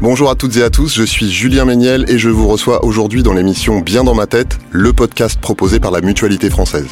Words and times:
Bonjour 0.00 0.30
à 0.30 0.36
toutes 0.36 0.56
et 0.56 0.62
à 0.62 0.70
tous, 0.70 0.94
je 0.94 1.02
suis 1.02 1.28
Julien 1.28 1.64
Méniel 1.64 2.04
et 2.06 2.18
je 2.18 2.28
vous 2.28 2.46
reçois 2.46 2.84
aujourd'hui 2.84 3.24
dans 3.24 3.32
l'émission 3.32 3.80
Bien 3.80 4.04
dans 4.04 4.14
ma 4.14 4.28
tête, 4.28 4.56
le 4.70 4.92
podcast 4.92 5.40
proposé 5.40 5.80
par 5.80 5.90
la 5.90 6.00
Mutualité 6.00 6.50
française. 6.50 6.86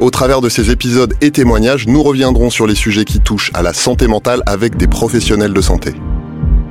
Au 0.00 0.10
travers 0.10 0.40
de 0.40 0.48
ces 0.48 0.72
épisodes 0.72 1.14
et 1.20 1.30
témoignages, 1.30 1.86
nous 1.86 2.02
reviendrons 2.02 2.50
sur 2.50 2.66
les 2.66 2.74
sujets 2.74 3.04
qui 3.04 3.20
touchent 3.20 3.52
à 3.54 3.62
la 3.62 3.72
santé 3.72 4.08
mentale 4.08 4.42
avec 4.46 4.76
des 4.76 4.88
professionnels 4.88 5.54
de 5.54 5.60
santé. 5.60 5.94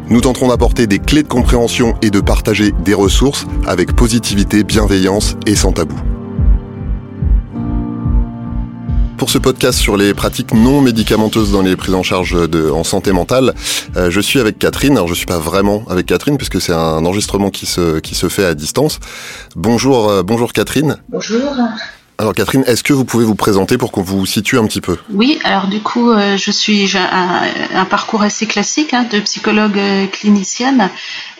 Nous 0.09 0.19
tenterons 0.19 0.49
d'apporter 0.49 0.87
des 0.87 0.99
clés 0.99 1.23
de 1.23 1.29
compréhension 1.29 1.95
et 2.01 2.09
de 2.09 2.19
partager 2.19 2.73
des 2.83 2.93
ressources 2.93 3.47
avec 3.65 3.95
positivité, 3.95 4.65
bienveillance 4.65 5.37
et 5.45 5.55
sans 5.55 5.71
tabou. 5.71 5.95
Pour 9.21 9.29
ce 9.29 9.37
podcast 9.37 9.77
sur 9.77 9.97
les 9.97 10.15
pratiques 10.15 10.51
non 10.51 10.81
médicamenteuses 10.81 11.51
dans 11.51 11.61
les 11.61 11.75
prises 11.75 11.93
en 11.93 12.01
charge 12.01 12.49
de, 12.49 12.71
en 12.71 12.83
santé 12.83 13.11
mentale, 13.11 13.53
euh, 13.95 14.09
je 14.09 14.19
suis 14.19 14.39
avec 14.39 14.57
Catherine. 14.57 14.93
Alors 14.93 15.07
je 15.07 15.13
suis 15.13 15.27
pas 15.27 15.37
vraiment 15.37 15.83
avec 15.91 16.07
Catherine 16.07 16.37
puisque 16.37 16.59
c'est 16.59 16.73
un 16.73 17.05
enregistrement 17.05 17.51
qui 17.51 17.67
se 17.67 17.99
qui 17.99 18.15
se 18.15 18.29
fait 18.29 18.43
à 18.43 18.55
distance. 18.55 18.99
Bonjour, 19.55 20.09
euh, 20.09 20.23
bonjour 20.23 20.53
Catherine. 20.53 20.97
Bonjour. 21.09 21.53
Alors 22.17 22.33
Catherine, 22.33 22.63
est-ce 22.65 22.81
que 22.81 22.93
vous 22.93 23.05
pouvez 23.05 23.23
vous 23.23 23.35
présenter 23.35 23.77
pour 23.77 23.91
qu'on 23.91 24.01
vous 24.01 24.25
situe 24.25 24.57
un 24.57 24.65
petit 24.65 24.81
peu? 24.81 24.97
Oui, 25.11 25.37
alors 25.43 25.67
du 25.67 25.81
coup, 25.81 26.09
euh, 26.09 26.35
je 26.35 26.49
suis 26.49 26.87
j'ai 26.87 26.97
un, 26.97 27.43
un, 27.75 27.85
parcours 27.85 28.23
assez 28.23 28.47
classique 28.47 28.91
hein, 28.95 29.05
de 29.11 29.19
psychologue 29.19 29.79
clinicienne 30.13 30.89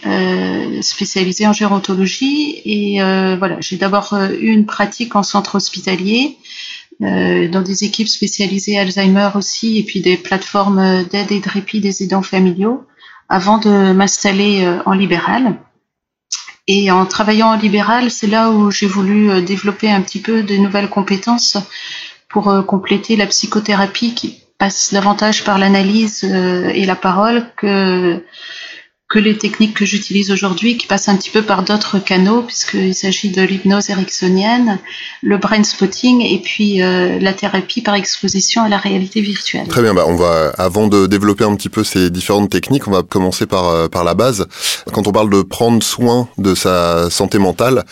euh, 0.05 0.83
spécialisée 0.83 1.47
en 1.47 1.53
gérontologie 1.53 2.61
et 2.63 2.99
voilà, 3.39 3.57
j'ai 3.59 3.77
d'abord 3.77 4.15
eu 4.39 4.51
une 4.51 4.67
pratique 4.67 5.15
en 5.15 5.23
centre 5.23 5.55
hospitalier 5.55 6.37
dans 6.99 7.63
des 7.63 7.83
équipes 7.83 8.07
spécialisées 8.07 8.77
Alzheimer 8.77 9.29
aussi, 9.35 9.79
et 9.79 9.83
puis 9.83 10.01
des 10.01 10.17
plateformes 10.17 11.03
d'aide 11.05 11.31
et 11.31 11.39
de 11.39 11.49
répit 11.49 11.81
des 11.81 12.03
aidants 12.03 12.21
familiaux, 12.21 12.85
avant 13.31 13.57
de 13.57 13.93
m'installer 13.93 14.63
euh, 14.65 14.83
en 14.85 14.91
libéral. 14.91 15.57
Et 16.67 16.91
en 16.91 17.05
travaillant 17.05 17.47
en 17.47 17.57
libéral, 17.57 18.11
c'est 18.11 18.27
là 18.27 18.51
où 18.51 18.69
j'ai 18.69 18.87
voulu 18.87 19.31
euh, 19.31 19.41
développer 19.41 19.89
un 19.89 20.01
petit 20.01 20.19
peu 20.19 20.43
de 20.43 20.57
nouvelles 20.57 20.89
compétences 20.89 21.57
pour 22.29 22.65
compléter 22.65 23.17
la 23.17 23.27
psychothérapie 23.27 24.13
qui 24.13 24.43
passe 24.57 24.93
davantage 24.93 25.43
par 25.43 25.57
l'analyse 25.57 26.23
et 26.23 26.85
la 26.85 26.95
parole 26.95 27.45
que 27.57 28.23
que 29.11 29.19
les 29.19 29.37
techniques 29.37 29.73
que 29.73 29.85
j'utilise 29.85 30.31
aujourd'hui, 30.31 30.77
qui 30.77 30.87
passent 30.87 31.09
un 31.09 31.17
petit 31.17 31.29
peu 31.29 31.41
par 31.41 31.63
d'autres 31.63 31.99
canaux, 31.99 32.43
puisqu'il 32.43 32.95
s'agit 32.95 33.29
de 33.29 33.41
l'hypnose 33.41 33.89
ericksonienne, 33.89 34.79
le 35.21 35.37
brain 35.37 35.63
spotting 35.63 36.21
et 36.21 36.39
puis 36.39 36.81
euh, 36.81 37.19
la 37.19 37.33
thérapie 37.33 37.81
par 37.81 37.95
exposition 37.95 38.63
à 38.63 38.69
la 38.69 38.77
réalité 38.77 39.19
virtuelle. 39.19 39.67
Très 39.67 39.81
bien, 39.81 39.93
bah 39.93 40.05
on 40.07 40.15
va, 40.15 40.53
avant 40.57 40.87
de 40.87 41.07
développer 41.07 41.43
un 41.43 41.53
petit 41.55 41.67
peu 41.67 41.83
ces 41.83 42.09
différentes 42.09 42.49
techniques, 42.49 42.87
on 42.87 42.91
va 42.91 43.03
commencer 43.03 43.45
par, 43.45 43.67
euh, 43.67 43.89
par 43.89 44.05
la 44.05 44.13
base. 44.13 44.47
Quand 44.93 45.05
on 45.07 45.11
parle 45.11 45.29
de 45.29 45.41
prendre 45.41 45.83
soin 45.83 46.29
de 46.37 46.55
sa 46.55 47.09
santé 47.09 47.37
mentale, 47.37 47.83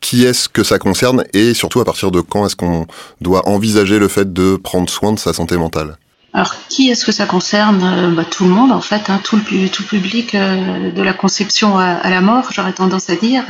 qui 0.00 0.24
est-ce 0.24 0.48
que 0.48 0.64
ça 0.64 0.80
concerne 0.80 1.22
et 1.32 1.54
surtout 1.54 1.80
à 1.80 1.84
partir 1.84 2.10
de 2.10 2.20
quand 2.20 2.44
est-ce 2.44 2.56
qu'on 2.56 2.88
doit 3.20 3.48
envisager 3.48 4.00
le 4.00 4.08
fait 4.08 4.32
de 4.32 4.56
prendre 4.56 4.90
soin 4.90 5.12
de 5.12 5.18
sa 5.20 5.32
santé 5.32 5.56
mentale? 5.56 5.96
Alors, 6.36 6.54
qui 6.68 6.90
est-ce 6.90 7.06
que 7.06 7.12
ça 7.12 7.24
concerne? 7.24 7.82
Euh, 7.82 8.10
bah, 8.14 8.26
Tout 8.26 8.44
le 8.44 8.50
monde, 8.50 8.70
en 8.70 8.82
fait, 8.82 9.08
hein, 9.08 9.22
tout, 9.24 9.40
le, 9.50 9.68
tout 9.68 9.84
public 9.84 10.34
euh, 10.34 10.92
de 10.92 11.02
la 11.02 11.14
conception 11.14 11.78
à, 11.78 12.10
la 12.10 12.20
mort, 12.20 12.52
j'aurais 12.52 12.74
tendance 12.74 13.08
à 13.08 13.16
dire. 13.16 13.42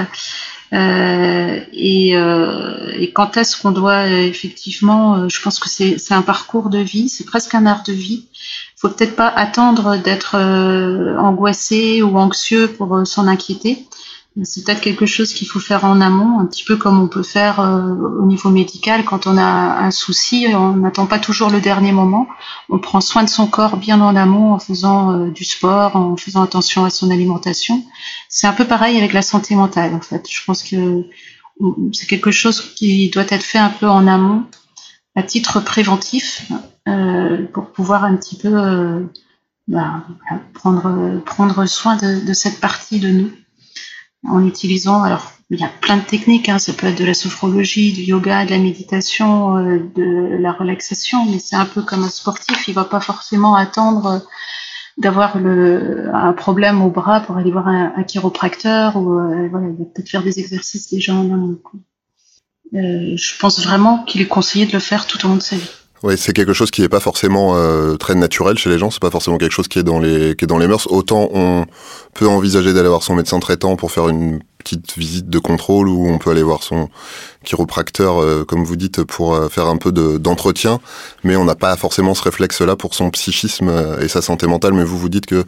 Euh, 0.73 1.61
et, 1.73 2.11
et, 2.13 3.13
quand 3.13 3.37
est-ce 3.37 3.61
qu'on 3.61 3.73
doit 3.73 4.07
effectivement, 4.07 5.29
je 5.29 5.43
pense 5.43 5.59
que 5.59 5.69
c'est 5.69 6.13
un 6.13 6.23
parcours 6.23 6.71
de 6.71 6.79
vie, 6.79 7.09
c'est 7.09 7.27
presque 7.27 7.57
un 7.57 7.67
art 7.67 7.83
de 7.83 7.93
vie. 7.93 8.27
Il 8.77 8.81
faut 8.81 8.89
peut-être 8.89 9.17
pas 9.17 9.29
attendre 9.29 9.97
d'être 9.97 10.37
angoissé 11.19 12.03
ou 12.03 12.17
anxieux 12.17 12.69
pour 12.69 13.05
s'en 13.05 13.27
inquiéter. 13.27 13.85
C'est 14.45 14.65
peut-être 14.65 14.83
quelque 14.83 15.07
chose 15.07 15.33
qu'il 15.33 15.49
faut 15.49 15.61
faire 15.61 15.87
en 15.87 16.01
amont, 16.03 16.41
un 16.41 16.45
petit 16.45 16.63
peu 16.63 16.77
comme 16.77 17.01
on 17.01 17.09
peut 17.09 17.23
faire 17.23 17.59
euh, 17.59 17.95
au 18.21 18.27
niveau 18.27 18.51
médical 18.51 19.05
quand 19.05 19.27
on 19.27 19.39
a 19.39 19.43
un 19.43 19.91
souci. 19.91 20.47
On 20.53 20.77
n'attend 20.77 21.07
pas 21.07 21.19
toujours 21.19 21.49
le 21.49 21.61
dernier 21.61 21.93
moment. 21.93 22.27
On 22.69 22.79
prend 22.79 23.01
soin 23.01 23.25
de 23.25 23.31
son 23.31 23.47
corps 23.47 23.79
bien 23.79 23.99
en 24.03 24.15
amont 24.15 24.53
en 24.53 24.59
faisant 24.59 25.13
euh, 25.13 25.31
du 25.31 25.45
sport, 25.45 25.97
en 25.97 26.17
faisant 26.17 26.43
attention 26.43 26.85
à 26.85 26.91
son 26.91 27.11
alimentation. 27.11 27.83
C'est 28.29 28.47
un 28.47 28.53
peu 28.53 28.67
pareil 28.67 28.99
avec 28.99 29.15
la 29.15 29.23
santé 29.23 29.55
mentale 29.55 29.95
en 29.95 30.03
fait. 30.03 30.27
Je 30.31 30.45
pense 30.45 30.63
que 30.63 31.05
c'est 31.93 32.07
quelque 32.07 32.31
chose 32.31 32.75
qui 32.75 33.09
doit 33.09 33.25
être 33.31 33.43
fait 33.43 33.59
un 33.59 33.71
peu 33.71 33.89
en 33.89 34.07
amont, 34.07 34.45
à 35.15 35.23
titre 35.23 35.61
préventif, 35.61 36.53
euh, 36.89 37.47
pour 37.55 37.71
pouvoir 37.73 38.05
un 38.05 38.15
petit 38.17 38.37
peu 38.37 39.09
bah, 39.67 40.05
prendre, 40.53 41.23
prendre 41.25 41.65
soin 41.65 41.97
de 41.97 42.33
cette 42.35 42.61
partie 42.61 43.01
de 43.01 43.09
nous 43.09 43.31
en 44.25 44.45
utilisant, 44.47 45.03
alors 45.03 45.33
il 45.51 45.61
y 45.61 45.65
a 45.65 45.71
plein 45.81 45.99
de 45.99 46.03
techniques, 46.03 46.49
hein, 46.49 46.59
ça 46.59 46.73
peut 46.73 46.89
être 46.89 46.99
de 46.99 47.05
la 47.05 47.15
sophrologie, 47.15 47.93
du 47.93 48.03
yoga, 48.03 48.45
de 48.45 48.51
la 48.51 48.59
méditation, 48.59 49.57
euh, 49.57 49.79
de 49.95 50.37
la 50.41 50.53
relaxation, 50.53 51.25
mais 51.27 51.39
c'est 51.39 51.57
un 51.57 51.67
peu 51.67 51.83
comme 51.83 52.03
un 52.03 52.09
sportif, 52.09 52.67
il 52.67 52.75
va 52.75 52.85
pas 52.85 53.01
forcément 53.01 53.55
attendre 53.55 54.07
euh, 54.07 54.19
d'avoir 54.99 55.37
un 55.37 56.33
problème 56.33 56.83
au 56.83 56.91
bras 56.91 57.21
pour 57.21 57.37
aller 57.37 57.51
voir 57.51 57.69
un, 57.69 58.03
chiropracteur 58.05 58.97
ou 58.97 59.13
euh, 59.13 59.47
voilà, 59.51 59.69
il 59.69 59.77
va 59.77 59.85
peut-être 59.85 60.09
faire 60.09 60.23
des 60.23 60.41
exercices 60.41 60.91
déjà 60.91 61.15
en 61.15 61.31
amont. 61.31 61.59
je 62.73 63.39
pense 63.39 63.63
vraiment 63.63 64.05
qu'il 64.05 64.23
est 64.23 64.27
conseillé 64.27 64.65
de 64.65 64.73
le 64.73 64.79
faire 64.79 65.07
tout 65.07 65.25
au 65.27 65.29
long 65.29 65.37
de 65.37 65.43
sa 65.43 65.57
vie. 65.57 65.71
Oui, 66.03 66.19
c'est 66.19 66.35
quelque 66.35 66.53
chose 66.53 66.71
qui 66.71 66.83
n'est 66.83 66.91
pas 66.91 67.01
forcément 67.01 67.57
euh, 67.57 67.97
très 67.97 68.15
naturel 68.15 68.59
chez 68.59 68.69
les 68.69 68.79
gens. 68.79 68.91
C'est 68.91 69.01
pas 69.01 69.11
forcément 69.11 69.39
quelque 69.39 69.53
chose 69.53 69.67
qui 69.67 69.79
est 69.79 69.83
dans 69.83 69.99
les 69.99 70.37
qui 70.37 70.45
est 70.45 70.49
dans 70.49 70.59
les 70.59 70.69
mœurs. 70.69 70.87
Autant 70.91 71.29
on 71.33 71.65
peut 72.13 72.29
envisager 72.29 72.75
d'aller 72.75 72.89
voir 72.89 73.03
son 73.03 73.15
médecin 73.15 73.41
traitant 73.41 73.77
pour 73.77 73.91
faire 73.91 74.09
une 74.09 74.41
petite 74.59 74.99
visite 74.99 75.31
de 75.31 75.39
contrôle, 75.39 75.89
ou 75.89 76.09
on 76.09 76.19
peut 76.19 76.31
aller 76.31 76.43
voir 76.43 76.63
son 76.63 76.91
chiropracteur, 77.45 78.21
euh, 78.21 78.45
comme 78.45 78.65
vous 78.65 78.77
dites, 78.77 79.05
pour 79.05 79.35
euh, 79.35 79.49
faire 79.49 79.67
un 79.67 79.77
peu 79.79 79.91
d'entretien. 79.93 80.81
mais 81.25 81.37
on 81.37 81.45
n'a 81.45 81.55
pas 81.55 81.77
forcément 81.77 82.15
ce 82.15 82.23
réflexe-là 82.25 82.77
pour 82.77 82.95
son 82.95 83.11
psychisme 83.11 83.73
et 84.01 84.09
sa 84.09 84.21
santé 84.23 84.47
mentale. 84.47 84.75
Mais 84.75 84.85
vous 84.85 84.99
vous 84.99 85.09
dites 85.09 85.27
que 85.27 85.45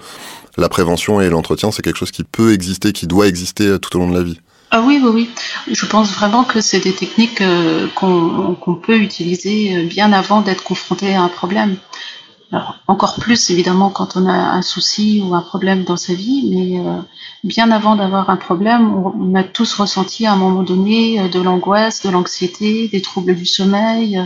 la 0.56 0.68
prévention 0.68 1.20
et 1.20 1.28
l'entretien, 1.28 1.70
c'est 1.72 1.82
quelque 1.82 1.98
chose 1.98 2.10
qui 2.10 2.24
peut 2.24 2.52
exister, 2.52 2.92
qui 2.92 3.06
doit 3.06 3.26
exister 3.26 3.78
tout 3.80 3.96
au 3.96 4.00
long 4.00 4.10
de 4.10 4.16
la 4.16 4.22
vie. 4.22 4.40
Ah 4.70 4.82
oui, 4.82 5.00
oui, 5.02 5.10
oui. 5.14 5.30
Je 5.70 5.86
pense 5.86 6.12
vraiment 6.12 6.44
que 6.44 6.60
c'est 6.60 6.80
des 6.80 6.94
techniques 6.94 7.40
euh, 7.40 7.86
qu'on 7.94 8.74
peut 8.74 8.98
utiliser 8.98 9.74
euh, 9.76 9.82
bien 9.84 10.12
avant 10.12 10.42
d'être 10.42 10.62
confronté 10.62 11.14
à 11.14 11.22
un 11.22 11.28
problème. 11.28 11.76
Alors, 12.52 12.76
encore 12.86 13.16
plus 13.16 13.50
évidemment 13.50 13.90
quand 13.90 14.16
on 14.16 14.26
a 14.26 14.32
un 14.32 14.62
souci 14.62 15.22
ou 15.24 15.34
un 15.34 15.40
problème 15.40 15.84
dans 15.84 15.96
sa 15.96 16.12
vie, 16.14 16.50
mais 16.50 16.80
euh, 16.80 17.00
bien 17.44 17.70
avant 17.70 17.96
d'avoir 17.96 18.28
un 18.28 18.36
problème, 18.36 18.92
on, 18.94 19.34
a 19.34 19.42
tous 19.42 19.72
ressenti 19.74 20.26
à 20.26 20.32
un 20.32 20.36
moment 20.36 20.62
donné 20.62 21.28
de 21.28 21.40
l'angoisse, 21.40 22.02
de 22.02 22.10
l'anxiété, 22.10 22.88
des 22.88 23.02
troubles 23.02 23.34
du 23.34 23.46
sommeil, 23.46 24.22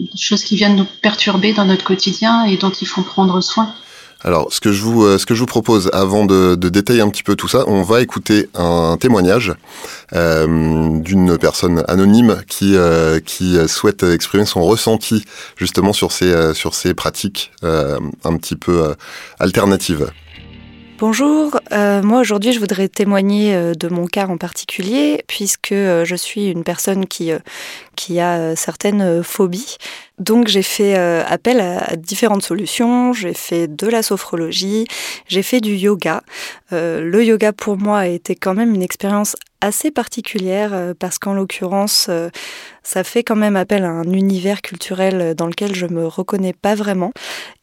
des 0.00 0.18
choses 0.18 0.44
qui 0.44 0.56
viennent 0.56 0.76
nous 0.76 0.86
perturber 1.02 1.52
dans 1.52 1.64
notre 1.64 1.84
quotidien 1.84 2.44
et 2.44 2.56
dont 2.56 2.70
il 2.70 2.86
faut 2.86 3.02
prendre 3.02 3.40
soin. 3.40 3.74
Alors, 4.24 4.52
ce 4.52 4.60
que 4.60 4.72
je 4.72 4.82
vous, 4.82 5.04
euh, 5.04 5.16
ce 5.16 5.26
que 5.26 5.34
je 5.34 5.40
vous 5.40 5.46
propose, 5.46 5.90
avant 5.92 6.26
de, 6.26 6.56
détailler 6.56 7.00
un 7.00 7.08
petit 7.08 7.22
peu 7.22 7.36
tout 7.36 7.46
ça, 7.46 7.64
on 7.68 7.82
va 7.82 8.02
écouter 8.02 8.48
un 8.54 8.96
témoignage 8.98 9.54
euh, 10.12 10.98
d'une 10.98 11.38
personne 11.38 11.84
anonyme 11.86 12.42
qui, 12.48 12.74
euh, 12.74 13.20
qui 13.20 13.56
souhaite 13.68 14.02
exprimer 14.02 14.44
son 14.44 14.64
ressenti 14.64 15.24
justement 15.56 15.92
sur 15.92 16.10
ces, 16.10 16.52
sur 16.54 16.74
ces 16.74 16.94
pratiques 16.94 17.52
un 17.62 18.36
petit 18.36 18.56
peu 18.56 18.94
alternatives. 19.38 20.10
Bonjour, 20.98 21.60
euh, 21.70 22.02
moi 22.02 22.18
aujourd'hui 22.18 22.52
je 22.52 22.58
voudrais 22.58 22.88
témoigner 22.88 23.72
de 23.76 23.88
mon 23.88 24.06
cas 24.06 24.26
en 24.26 24.36
particulier 24.36 25.22
puisque 25.28 25.72
je 25.72 26.14
suis 26.16 26.48
une 26.48 26.64
personne 26.64 27.06
qui, 27.06 27.30
qui 27.94 28.18
a 28.18 28.56
certaines 28.56 29.22
phobies. 29.22 29.76
Donc 30.18 30.48
j'ai 30.48 30.62
fait 30.62 30.98
euh, 30.98 31.22
appel 31.26 31.60
à, 31.60 31.94
différentes 31.96 32.42
solutions, 32.42 33.12
j'ai 33.12 33.34
fait 33.34 33.68
de 33.68 33.86
la 33.86 34.02
sophrologie, 34.02 34.86
j'ai 35.28 35.42
fait 35.42 35.60
du 35.60 35.74
yoga. 35.74 36.22
Euh, 36.72 37.00
le 37.00 37.24
yoga 37.24 37.52
pour 37.52 37.76
moi 37.76 38.00
a 38.00 38.06
été 38.06 38.34
quand 38.34 38.54
même 38.54 38.74
une 38.74 38.82
expérience 38.82 39.36
assez 39.60 39.90
particulière 39.90 40.72
euh, 40.72 40.94
parce 40.98 41.18
qu'en 41.18 41.34
l'occurrence 41.34 42.10
ça 42.82 43.04
fait 43.04 43.22
quand 43.22 43.36
même 43.36 43.56
appel 43.56 43.84
à 43.84 43.90
un 43.90 44.12
univers 44.12 44.62
culturel 44.62 45.34
dans 45.34 45.46
lequel 45.46 45.74
je 45.74 45.86
me 45.86 46.06
reconnais 46.06 46.52
pas 46.52 46.74
vraiment. 46.74 47.12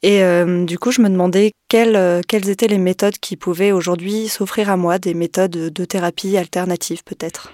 Et 0.03 0.21
du 0.65 0.77
coup 0.77 0.92
je 0.92 1.01
me 1.01 1.09
demandais 1.09 1.51
quelles, 1.68 2.21
quelles 2.27 2.50
étaient 2.50 2.68
les 2.68 2.77
méthodes 2.77 3.18
qui 3.18 3.38
pouvaient 3.38 3.71
aujourd'hui 3.71 4.27
s'offrir 4.27 4.69
à 4.69 4.77
moi, 4.77 5.00
des 5.00 5.13
méthodes 5.13 5.51
de 5.51 5.86
thérapie 5.86 6.38
alternatives 6.38 7.03
peut-être. 7.03 7.51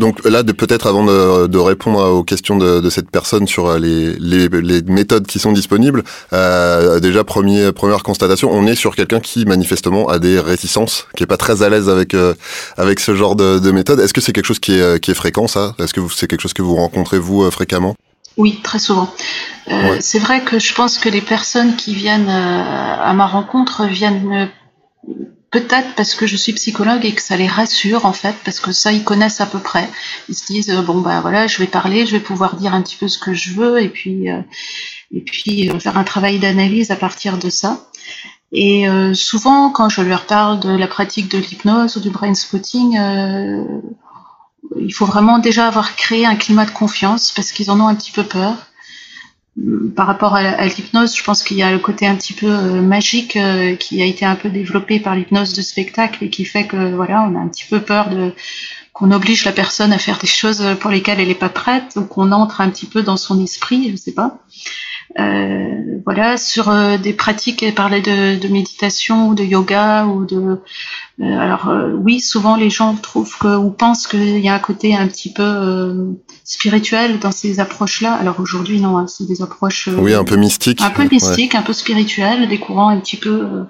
Donc 0.00 0.24
là, 0.24 0.42
peut-être 0.42 0.86
avant 0.86 1.04
de, 1.04 1.58
répondre 1.58 2.00
aux 2.10 2.24
questions 2.24 2.56
de, 2.56 2.88
cette 2.88 3.10
personne 3.10 3.46
sur 3.46 3.66
euh, 3.66 3.78
les, 3.78 4.82
méthodes 4.84 5.26
qui 5.26 5.38
sont 5.38 5.52
disponibles, 5.52 6.02
euh, 6.32 7.00
déjà 7.00 7.22
premier, 7.22 7.70
première 7.70 8.02
constatation, 8.02 8.50
on 8.50 8.66
est 8.66 8.74
sur 8.74 8.96
quelqu'un 8.96 9.20
qui 9.20 9.44
manifestement 9.44 10.08
a 10.08 10.18
des 10.18 10.40
réticences, 10.40 11.06
qui 11.14 11.22
est 11.22 11.26
pas 11.26 11.36
très 11.36 11.62
à 11.62 11.68
l'aise 11.68 11.90
avec 11.90 12.14
euh, 12.14 12.34
avec 12.78 12.98
ce 12.98 13.14
genre 13.14 13.36
de, 13.36 13.70
méthode. 13.70 14.00
Est-ce 14.00 14.14
que 14.14 14.22
c'est 14.22 14.32
quelque 14.32 14.46
chose 14.46 14.58
qui 14.58 14.72
est, 14.72 15.00
qui 15.00 15.10
est 15.10 15.14
fréquent 15.14 15.46
ça? 15.46 15.74
Est-ce 15.78 15.92
que 15.92 16.00
c'est 16.16 16.26
quelque 16.26 16.40
chose 16.40 16.54
que 16.54 16.62
vous 16.62 16.76
rencontrez 16.76 17.18
vous 17.18 17.48
fréquemment? 17.50 17.94
Oui, 18.38 18.58
très 18.62 18.78
souvent. 18.78 19.12
C'est 20.00 20.18
vrai 20.18 20.42
que 20.42 20.58
je 20.58 20.72
pense 20.72 20.96
que 20.98 21.10
les 21.10 21.20
personnes 21.20 21.76
qui 21.76 21.94
viennent 21.94 22.30
à 22.30 23.12
ma 23.12 23.26
rencontre 23.26 23.84
viennent 23.84 24.48
peut-être 25.50 25.94
parce 25.96 26.14
que 26.14 26.26
je 26.26 26.36
suis 26.36 26.52
psychologue 26.52 27.04
et 27.04 27.12
que 27.12 27.22
ça 27.22 27.36
les 27.36 27.46
rassure 27.48 28.06
en 28.06 28.12
fait, 28.12 28.34
parce 28.44 28.60
que 28.60 28.72
ça 28.72 28.92
ils 28.92 29.04
connaissent 29.04 29.40
à 29.40 29.46
peu 29.46 29.58
près. 29.58 29.88
Ils 30.28 30.34
se 30.34 30.46
disent 30.46 30.70
bon 30.86 31.00
bah 31.00 31.20
voilà, 31.20 31.46
je 31.46 31.58
vais 31.58 31.66
parler, 31.66 32.06
je 32.06 32.12
vais 32.12 32.20
pouvoir 32.20 32.56
dire 32.56 32.74
un 32.74 32.82
petit 32.82 32.96
peu 32.96 33.08
ce 33.08 33.18
que 33.18 33.34
je 33.34 33.52
veux 33.54 33.82
et 33.82 33.88
puis 33.88 34.28
et 35.12 35.20
puis 35.20 35.70
faire 35.80 35.98
un 35.98 36.04
travail 36.04 36.38
d'analyse 36.38 36.90
à 36.90 36.96
partir 36.96 37.38
de 37.38 37.50
ça. 37.50 37.86
Et 38.52 38.86
souvent, 39.14 39.70
quand 39.70 39.88
je 39.88 40.02
leur 40.02 40.26
parle 40.26 40.60
de 40.60 40.70
la 40.70 40.88
pratique 40.88 41.30
de 41.30 41.38
l'hypnose 41.38 41.96
ou 41.96 42.00
du 42.00 42.10
brain 42.10 42.34
spotting, 42.34 42.98
euh, 42.98 43.64
il 44.78 44.92
faut 44.92 45.06
vraiment 45.06 45.38
déjà 45.38 45.66
avoir 45.66 45.96
créé 45.96 46.26
un 46.26 46.36
climat 46.36 46.64
de 46.64 46.70
confiance 46.70 47.32
parce 47.32 47.52
qu'ils 47.52 47.70
en 47.70 47.80
ont 47.80 47.88
un 47.88 47.94
petit 47.94 48.12
peu 48.12 48.24
peur. 48.24 48.56
Par 49.96 50.06
rapport 50.06 50.36
à, 50.36 50.64
l'hypnose, 50.66 51.16
je 51.16 51.24
pense 51.24 51.42
qu'il 51.42 51.56
y 51.56 51.62
a 51.62 51.72
le 51.72 51.80
côté 51.80 52.06
un 52.06 52.14
petit 52.14 52.32
peu 52.32 52.46
euh, 52.46 52.80
magique 52.80 53.36
euh, 53.36 53.74
qui 53.74 54.00
a 54.00 54.06
été 54.06 54.24
un 54.24 54.36
peu 54.36 54.48
développé 54.48 55.00
par 55.00 55.16
l'hypnose 55.16 55.54
de 55.54 55.60
spectacle 55.60 56.24
et 56.24 56.30
qui 56.30 56.44
fait 56.44 56.66
que 56.66 56.94
voilà, 56.94 57.28
on 57.28 57.34
a 57.34 57.40
un 57.40 57.48
petit 57.48 57.66
peu 57.68 57.80
peur 57.80 58.10
de 58.10 58.32
qu'on 58.92 59.10
oblige 59.10 59.44
la 59.44 59.52
personne 59.52 59.92
à 59.92 59.98
faire 59.98 60.18
des 60.18 60.26
choses 60.26 60.64
pour 60.80 60.90
lesquelles 60.90 61.20
elle 61.20 61.28
n'est 61.28 61.34
pas 61.34 61.48
prête 61.48 61.94
ou 61.96 62.04
qu'on 62.04 62.32
entre 62.32 62.60
un 62.60 62.70
petit 62.70 62.86
peu 62.86 63.02
dans 63.02 63.16
son 63.16 63.42
esprit, 63.42 63.90
je 63.90 63.96
sais 63.96 64.12
pas. 64.12 64.38
Euh, 65.18 65.98
voilà, 66.04 66.36
sur 66.36 66.68
euh, 66.68 66.96
des 66.96 67.12
pratiques, 67.12 67.62
elle 67.64 67.74
parlait 67.74 68.00
de, 68.00 68.38
de, 68.38 68.48
méditation 68.48 69.28
ou 69.28 69.34
de 69.34 69.42
yoga 69.42 70.06
ou 70.06 70.24
de. 70.24 70.60
Euh, 71.20 71.38
alors 71.38 71.68
oui, 71.94 72.20
souvent 72.20 72.54
les 72.56 72.70
gens 72.70 72.94
trouvent 72.94 73.36
que 73.38 73.56
ou 73.56 73.70
pensent 73.70 74.06
qu'il 74.06 74.38
y 74.38 74.48
a 74.48 74.54
un 74.54 74.60
côté 74.60 74.94
un 74.94 75.08
petit 75.08 75.32
peu 75.32 76.14
spirituel 76.44 77.18
dans 77.18 77.32
ces 77.32 77.58
approches-là. 77.58 78.14
Alors 78.14 78.38
aujourd'hui, 78.38 78.80
non, 78.80 78.96
hein, 78.96 79.06
c'est 79.08 79.26
des 79.26 79.42
approches. 79.42 79.88
oui, 79.88 80.14
un 80.14 80.24
peu 80.24 80.36
mystiques. 80.36 80.80
Un 80.80 80.90
peu 80.90 81.08
mystique, 81.10 81.56
un 81.56 81.62
peu 81.62 81.72
spirituel, 81.72 82.48
des 82.48 82.58
courants 82.58 82.90
un 82.90 83.00
petit 83.00 83.16
peu. 83.16 83.64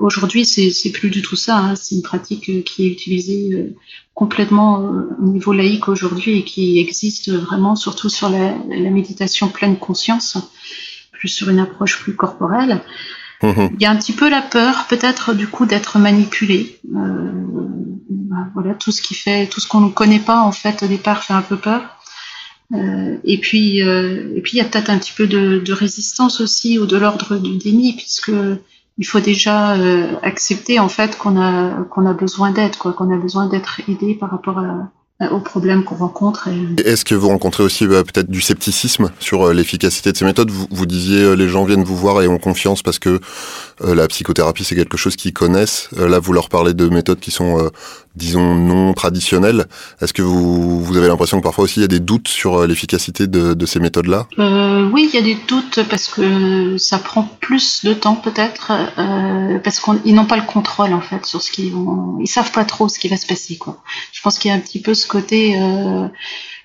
aujourd'hui, 0.00 0.44
c'est 0.44 0.70
c'est 0.70 0.90
plus 0.90 1.10
du 1.10 1.22
tout 1.22 1.36
ça. 1.36 1.56
Hein, 1.56 1.76
c'est 1.76 1.94
une 1.94 2.02
pratique 2.02 2.64
qui 2.64 2.86
est 2.86 2.90
utilisée 2.90 3.74
complètement 4.18 4.80
euh, 4.80 5.16
au 5.22 5.28
niveau 5.28 5.52
laïque 5.52 5.86
aujourd'hui 5.86 6.38
et 6.38 6.44
qui 6.44 6.80
existe 6.80 7.30
vraiment 7.30 7.76
surtout 7.76 8.08
sur 8.08 8.28
la, 8.28 8.52
méditation 8.90 9.46
pleine 9.46 9.76
conscience, 9.76 10.36
plus 11.12 11.28
sur 11.28 11.48
une 11.50 11.60
approche 11.60 12.00
plus 12.00 12.16
corporelle. 12.16 12.82
Mhm. 13.44 13.70
Il 13.74 13.80
y 13.80 13.86
a 13.86 13.92
un 13.92 13.96
petit 13.96 14.12
peu 14.12 14.28
la 14.28 14.42
peur, 14.42 14.86
peut-être 14.88 15.34
du 15.34 15.46
coup, 15.46 15.66
d'être 15.66 16.00
manipulé. 16.00 16.80
Euh, 16.96 17.30
bah, 18.10 18.48
voilà, 18.54 18.74
tout 18.74 18.90
ce 18.90 19.02
qui 19.02 19.14
fait, 19.14 19.46
tout 19.46 19.60
ce 19.60 19.68
qu'on 19.68 19.82
ne 19.82 19.90
connaît 19.90 20.18
pas 20.18 20.40
en 20.40 20.50
fait 20.50 20.82
au 20.82 20.88
départ 20.88 21.22
fait 21.22 21.34
un 21.34 21.42
peu 21.42 21.56
peur. 21.56 21.82
Euh, 22.74 23.18
et 23.22 23.38
puis, 23.38 23.78
et 23.78 24.40
puis 24.42 24.54
il 24.54 24.58
y 24.58 24.60
a 24.60 24.64
peut-être 24.64 24.90
un 24.90 24.98
petit 24.98 25.12
peu 25.16 25.28
de, 25.28 25.60
de 25.64 25.72
résistance 25.72 26.40
aussi 26.40 26.76
ou 26.80 26.86
de 26.86 26.96
l'ordre 26.96 27.36
du 27.36 27.56
déni, 27.56 27.94
puisque 27.94 28.32
il 28.98 29.06
faut 29.06 29.20
déjà 29.20 29.76
euh, 29.76 30.14
accepter 30.22 30.80
en 30.80 30.88
fait 30.88 31.16
qu'on 31.16 31.40
a 31.40 31.84
qu'on 31.84 32.04
a 32.04 32.12
besoin 32.12 32.50
d'aide, 32.50 32.76
quoi, 32.76 32.92
qu'on 32.92 33.14
a 33.14 33.16
besoin 33.16 33.46
d'être 33.46 33.80
aidé 33.88 34.14
par 34.14 34.30
rapport 34.30 34.58
à, 34.58 34.90
aux 35.20 35.40
problèmes 35.40 35.82
qu'on 35.82 35.96
rencontre. 35.96 36.48
Est-ce 36.84 37.04
que 37.04 37.16
vous 37.16 37.28
rencontrez 37.28 37.64
aussi 37.64 37.88
bah, 37.88 38.04
peut-être 38.04 38.30
du 38.30 38.40
scepticisme 38.40 39.10
sur 39.18 39.48
euh, 39.48 39.52
l'efficacité 39.52 40.12
de 40.12 40.16
ces 40.16 40.24
méthodes? 40.24 40.50
Vous, 40.50 40.68
vous, 40.70 40.86
disiez 40.86 41.22
euh, 41.22 41.34
les 41.34 41.48
gens 41.48 41.64
viennent 41.64 41.82
vous 41.82 41.96
voir 41.96 42.22
et 42.22 42.28
ont 42.28 42.38
confiance 42.38 42.82
parce 42.82 43.00
que 43.00 43.20
euh, 43.82 43.94
la 43.96 44.06
psychothérapie 44.06 44.62
c'est 44.62 44.76
quelque 44.76 44.96
chose 44.96 45.16
qu'ils 45.16 45.32
connaissent. 45.32 45.88
là 45.96 46.20
vous 46.20 46.32
leur 46.32 46.48
parlez 46.48 46.72
de 46.72 46.88
méthodes 46.88 47.18
qui 47.18 47.32
sont 47.32 47.68
disons 48.14 48.54
non 48.54 48.94
traditionnelles. 48.94 49.66
Est-ce 50.00 50.12
que 50.12 50.22
vous, 50.22 50.82
vous 50.82 50.96
avez 50.96 51.08
l'impression 51.08 51.38
que 51.38 51.42
parfois 51.42 51.64
aussi 51.64 51.80
il 51.80 51.82
y 51.82 51.84
a 51.84 51.88
des 51.88 52.00
doutes 52.00 52.28
sur 52.28 52.66
l'efficacité 52.66 53.26
de, 53.26 53.54
de, 53.54 53.66
ces 53.66 53.78
méthodes-là? 53.78 54.26
Oui, 54.92 55.08
il 55.12 55.14
y 55.14 55.18
a 55.18 55.22
des 55.22 55.38
doutes 55.46 55.80
parce 55.88 56.08
que 56.08 56.76
ça 56.78 56.98
prend 56.98 57.28
plus 57.40 57.84
de 57.84 57.92
temps 57.92 58.16
peut-être 58.16 58.72
parce 59.62 59.80
qu'ils 59.80 60.14
n'ont 60.14 60.26
pas 60.26 60.36
le 60.36 60.42
contrôle 60.42 60.92
en 60.92 61.00
fait 61.00 61.26
sur 61.26 61.42
ce 61.42 61.50
qu'ils 61.50 61.72
vont. 61.72 62.18
Ils 62.20 62.28
savent 62.28 62.50
pas 62.50 62.64
trop 62.64 62.88
ce 62.88 62.98
qui 62.98 63.08
va 63.08 63.16
se 63.16 63.26
passer 63.26 63.56
quoi. 63.56 63.80
Je 64.12 64.20
pense 64.20 64.38
qu'il 64.38 64.50
y 64.50 64.52
a 64.52 64.56
un 64.56 64.60
petit 64.60 64.80
peu 64.80 64.94
ce 64.94 65.07
côté, 65.08 65.60
euh, 65.60 66.06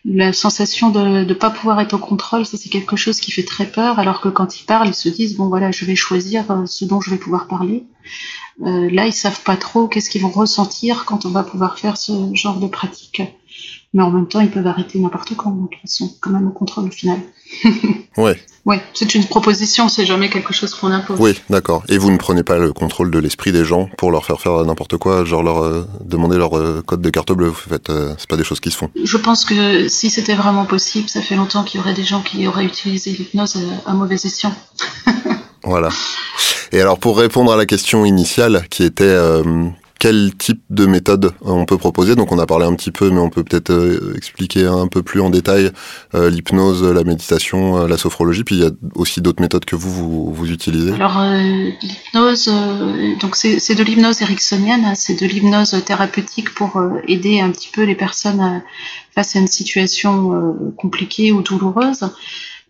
la 0.05 0.33
sensation 0.33 0.89
de 0.89 1.23
ne 1.23 1.33
pas 1.33 1.49
pouvoir 1.49 1.79
être 1.79 1.93
au 1.93 1.97
contrôle, 1.97 2.45
ça 2.45 2.57
c'est 2.57 2.69
quelque 2.69 2.95
chose 2.95 3.19
qui 3.19 3.31
fait 3.31 3.43
très 3.43 3.65
peur, 3.65 3.99
alors 3.99 4.21
que 4.21 4.29
quand 4.29 4.59
ils 4.59 4.65
parlent, 4.65 4.89
ils 4.89 4.93
se 4.93 5.09
disent, 5.09 5.35
bon 5.35 5.47
voilà, 5.47 5.71
je 5.71 5.85
vais 5.85 5.95
choisir 5.95 6.49
euh, 6.51 6.65
ce 6.65 6.85
dont 6.85 7.01
je 7.01 7.09
vais 7.09 7.17
pouvoir 7.17 7.47
parler. 7.47 7.85
Euh, 8.61 8.89
là, 8.91 9.07
ils 9.07 9.13
savent 9.13 9.41
pas 9.43 9.55
trop 9.55 9.87
qu'est-ce 9.87 10.09
qu'ils 10.09 10.21
vont 10.21 10.29
ressentir 10.29 11.05
quand 11.05 11.25
on 11.25 11.29
va 11.29 11.43
pouvoir 11.43 11.79
faire 11.79 11.97
ce 11.97 12.11
genre 12.33 12.59
de 12.59 12.67
pratique 12.67 13.21
mais 13.93 14.01
en 14.01 14.09
même 14.09 14.27
temps, 14.27 14.39
ils 14.39 14.49
peuvent 14.49 14.65
arrêter 14.65 14.99
n'importe 14.99 15.35
quand, 15.35 15.51
donc 15.51 15.73
ils 15.83 15.89
sont 15.89 16.11
quand 16.19 16.31
même 16.31 16.47
au 16.47 16.51
contrôle 16.51 16.85
au 16.85 16.91
final. 16.91 17.19
ouais. 18.17 18.39
Ouais, 18.65 18.81
c'est 18.93 19.13
une 19.13 19.25
proposition, 19.25 19.89
c'est 19.89 20.05
jamais 20.05 20.29
quelque 20.29 20.53
chose 20.53 20.73
qu'on 20.73 20.91
impose. 20.91 21.19
Oui, 21.19 21.39
d'accord. 21.49 21.83
Et 21.89 21.97
vous 21.97 22.09
ne 22.09 22.17
prenez 22.17 22.43
pas 22.43 22.57
le 22.57 22.71
contrôle 22.71 23.11
de 23.11 23.19
l'esprit 23.19 23.51
des 23.51 23.65
gens 23.65 23.89
pour 23.97 24.09
leur 24.09 24.25
faire 24.25 24.39
faire 24.39 24.63
n'importe 24.65 24.97
quoi, 24.97 25.25
genre 25.25 25.43
leur 25.43 25.63
euh, 25.63 25.85
demander 26.03 26.37
leur 26.37 26.57
euh, 26.57 26.81
code 26.85 27.01
de 27.01 27.09
carte 27.09 27.31
bleue. 27.33 27.49
Vous 27.49 27.69
faites, 27.69 27.89
euh, 27.89 28.15
c'est 28.17 28.29
pas 28.29 28.37
des 28.37 28.43
choses 28.43 28.61
qui 28.61 28.71
se 28.71 28.77
font. 28.77 28.89
Je 29.03 29.17
pense 29.17 29.45
que 29.45 29.87
si 29.89 30.09
c'était 30.09 30.35
vraiment 30.35 30.65
possible, 30.65 31.09
ça 31.09 31.21
fait 31.21 31.35
longtemps 31.35 31.63
qu'il 31.63 31.79
y 31.79 31.83
aurait 31.83 31.93
des 31.93 32.05
gens 32.05 32.21
qui 32.21 32.47
auraient 32.47 32.65
utilisé 32.65 33.11
l'hypnose 33.11 33.57
à, 33.85 33.91
à 33.91 33.93
mauvais 33.93 34.15
escient. 34.15 34.55
voilà. 35.63 35.89
Et 36.71 36.81
alors 36.81 36.97
pour 36.97 37.17
répondre 37.17 37.51
à 37.51 37.57
la 37.57 37.65
question 37.65 38.05
initiale, 38.05 38.65
qui 38.69 38.83
était 38.83 39.15
quel 40.03 40.35
type 40.35 40.61
de 40.69 40.85
méthode 40.85 41.31
on 41.39 41.63
peut 41.63 41.77
proposer. 41.77 42.15
Donc 42.15 42.33
on 42.33 42.37
a 42.37 42.45
parlé 42.45 42.65
un 42.65 42.75
petit 42.75 42.91
peu, 42.91 43.09
mais 43.09 43.21
on 43.21 43.29
peut 43.29 43.41
peut-être 43.41 43.71
euh, 43.71 44.13
expliquer 44.17 44.65
un 44.65 44.87
peu 44.87 45.01
plus 45.01 45.21
en 45.21 45.29
détail 45.29 45.71
euh, 46.13 46.29
l'hypnose, 46.29 46.83
la 46.83 47.05
méditation, 47.05 47.77
euh, 47.77 47.87
la 47.87 47.95
sophrologie. 47.95 48.43
Puis 48.43 48.55
il 48.55 48.63
y 48.63 48.65
a 48.65 48.71
aussi 48.95 49.21
d'autres 49.21 49.41
méthodes 49.41 49.63
que 49.63 49.77
vous 49.77 50.33
vous, 50.33 50.51
utilisez. 50.51 50.91
Alors 50.91 51.23
l'hypnose, 51.81 52.51
donc 53.21 53.37
c'est 53.37 53.75
de 53.75 53.81
l'hypnose 53.81 54.21
ericksonienne, 54.21 54.83
hein, 54.83 54.93
c'est 54.93 55.17
de 55.17 55.25
l'hypnose 55.25 55.81
thérapeutique 55.85 56.53
pour 56.53 56.83
aider 57.07 57.39
un 57.39 57.51
petit 57.51 57.69
peu 57.73 57.83
les 57.83 57.95
personnes 57.95 58.61
face 59.15 59.37
à 59.37 59.39
une 59.39 59.47
situation 59.47 60.73
compliquée 60.75 61.31
ou 61.31 61.41
douloureuse. 61.41 62.09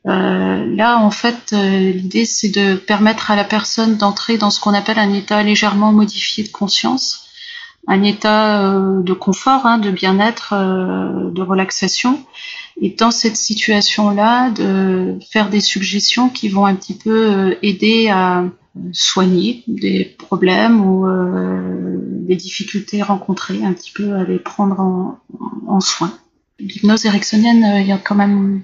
là, 0.05 0.99
en 0.99 1.09
fait, 1.09 1.51
l'idée, 1.51 2.25
c'est 2.25 2.49
de 2.49 2.75
permettre 2.75 3.31
à 3.31 3.35
la 3.35 3.43
personne 3.43 3.97
d'entrer 3.97 4.37
dans 4.37 4.51
ce 4.51 4.59
qu'on 4.59 4.75
appelle 4.75 4.99
un 4.99 5.13
état 5.13 5.41
légèrement 5.41 5.91
modifié 5.91 6.43
de 6.43 6.49
conscience 6.49 7.22
un 7.87 8.03
état 8.03 8.71
euh, 8.71 9.01
de 9.01 9.13
confort, 9.13 9.65
hein, 9.65 9.77
de 9.77 9.91
bien-être, 9.91 10.53
euh, 10.53 11.31
de 11.31 11.41
relaxation. 11.41 12.23
Et 12.81 12.89
dans 12.89 13.11
cette 13.11 13.35
situation-là, 13.35 14.49
de 14.49 15.17
faire 15.29 15.49
des 15.49 15.59
suggestions 15.59 16.29
qui 16.29 16.49
vont 16.49 16.65
un 16.65 16.75
petit 16.75 16.95
peu 16.95 17.31
euh, 17.31 17.55
aider 17.61 18.09
à 18.09 18.45
soigner 18.91 19.63
des 19.67 20.15
problèmes 20.17 20.83
ou 20.83 21.05
des 22.25 22.35
difficultés 22.35 23.03
rencontrées, 23.03 23.63
un 23.63 23.71
petit 23.71 23.91
peu 23.91 24.15
à 24.15 24.23
les 24.23 24.39
prendre 24.39 25.19
en, 25.67 25.79
soin. 25.79 26.11
L'hypnose 26.57 27.05
ericksonienne, 27.05 27.81
il 27.81 27.85
y 27.85 27.91
a 27.91 27.99
quand 27.99 28.15
même 28.15 28.63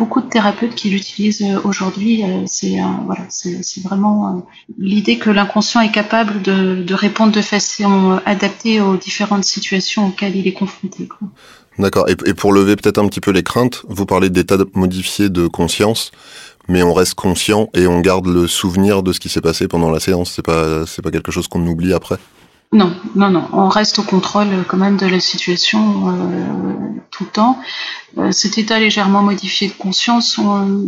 beaucoup 0.00 0.22
de 0.22 0.28
thérapeutes 0.30 0.74
qui 0.74 0.88
l'utilisent 0.88 1.42
euh, 1.42 1.60
aujourd'hui. 1.62 2.24
Euh, 2.24 2.44
c'est 2.46 2.76
voilà, 3.04 3.24
c'est 3.28 3.82
vraiment 3.84 4.28
euh, 4.28 4.40
l'idée 4.78 5.18
que 5.18 5.28
l'inconscient 5.28 5.82
est 5.82 5.92
capable 5.92 6.40
de, 6.40 6.94
répondre 6.94 7.32
de 7.32 7.42
façon 7.42 8.18
adaptée 8.24 8.80
aux 8.80 8.96
différentes 8.96 9.44
situations 9.44 10.08
auxquelles 10.08 10.36
il 10.36 10.48
est 10.48 10.54
confronté. 10.54 11.06
D'accord. 11.78 12.08
Et, 12.08 12.34
pour 12.34 12.52
lever 12.52 12.76
peut-être 12.76 12.98
un 12.98 13.08
petit 13.08 13.20
peu 13.20 13.30
les 13.30 13.42
craintes, 13.42 13.82
vous 13.88 14.06
parlez 14.06 14.30
d'état 14.30 14.56
modifié 14.74 15.28
de 15.28 15.46
conscience, 15.46 16.12
mais 16.66 16.82
on 16.82 16.94
reste 16.94 17.14
conscient 17.14 17.68
et 17.74 17.86
on 17.86 18.00
garde 18.00 18.26
le 18.26 18.46
souvenir 18.46 19.02
de 19.02 19.12
ce 19.12 19.20
qui 19.20 19.28
s'est 19.28 19.42
passé 19.42 19.68
pendant 19.68 19.90
la 19.90 20.00
séance. 20.00 20.32
C'est 20.34 20.44
pas 20.44 20.84
pas 21.02 21.10
quelque 21.10 21.30
chose 21.30 21.46
qu'on 21.46 21.66
oublie 21.66 21.92
après? 21.92 22.16
Non, 22.72 22.94
non, 23.16 23.30
non. 23.30 23.48
On 23.52 23.68
reste 23.68 23.98
au 23.98 24.04
contrôle 24.04 24.52
euh, 24.52 24.62
quand 24.66 24.76
même 24.76 24.96
de 24.96 25.06
la 25.06 25.18
situation 25.18 26.08
euh, 26.08 27.00
tout 27.10 27.24
le 27.24 27.30
temps. 27.30 27.58
Euh, 28.16 28.30
cet 28.30 28.58
état 28.58 28.78
légèrement 28.78 29.22
modifié 29.22 29.66
de 29.66 29.72
conscience, 29.72 30.38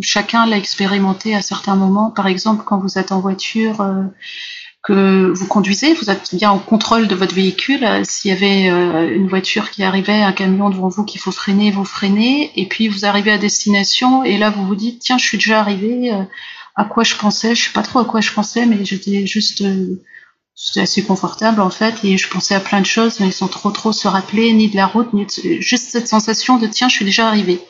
chacun 0.01 0.47
l'a 0.47 0.59
expérimenté 0.59 1.35
à 1.35 1.43
certains 1.43 1.75
moments. 1.75 2.11
Par 2.11 2.29
exemple, 2.29 2.63
quand 2.65 2.79
vous 2.79 2.99
êtes 2.99 3.11
en 3.11 3.21
voiture, 3.21 3.85
que 4.85 5.33
vous 5.35 5.47
conduisez, 5.47 5.95
vous 5.95 6.11
êtes 6.11 6.35
bien 6.35 6.53
au 6.53 6.59
contrôle 6.59 7.09
de 7.09 7.17
votre 7.17 7.35
véhicule. 7.35 7.85
S'il 8.05 8.31
y 8.31 8.35
avait 8.35 8.67
une 9.15 9.29
voiture 9.29 9.71
qui 9.71 9.83
arrivait, 9.85 10.23
un 10.23 10.33
camion 10.33 10.71
devant 10.71 10.89
vous 10.89 11.05
qu'il 11.05 11.21
faut 11.21 11.33
freiner, 11.33 11.71
vous 11.71 11.85
freinez. 11.85 12.53
Et 12.57 12.67
puis 12.67 12.89
vous 12.89 13.05
arrivez 13.05 13.31
à 13.33 13.39
destination 13.39 14.25
et 14.25 14.39
là 14.39 14.51
vous 14.51 14.67
vous 14.67 14.77
dites 14.77 15.01
tiens, 15.01 15.19
je 15.19 15.25
suis 15.25 15.39
déjà 15.39 15.61
arrivé. 15.61 16.11
à 16.77 16.85
quoi 16.85 17.05
je 17.05 17.17
pensais? 17.17 17.55
Je 17.55 17.65
sais 17.65 17.73
pas 17.73 17.83
trop 17.83 18.01
à 18.01 18.05
quoi 18.05 18.21
je 18.21 18.33
pensais, 18.33 18.67
mais 18.67 18.85
j'étais 18.85 19.27
juste 19.27 19.63
c'était 20.55 20.81
assez 20.81 21.03
confortable 21.03 21.61
en 21.61 21.71
fait 21.71 21.95
et 22.05 22.19
je 22.19 22.29
pensais 22.29 22.55
à 22.55 22.61
plein 22.61 22.81
de 22.81 22.87
choses 22.87 23.21
mais 23.21 23.31
sans 23.31 23.49
trop 23.49 23.71
trop 23.71 23.93
se 23.93 24.07
rappeler 24.07 24.53
ni 24.53 24.69
de 24.69 24.77
la 24.77 24.87
route 24.87 25.13
ni 25.13 25.27
de... 25.27 25.61
juste 25.61 25.91
cette 25.91 26.09
sensation 26.09 26.59
de 26.59 26.67
tiens 26.67 26.89
je 26.89 26.95
suis 26.95 27.05
déjà 27.05 27.27
arrivé 27.27 27.61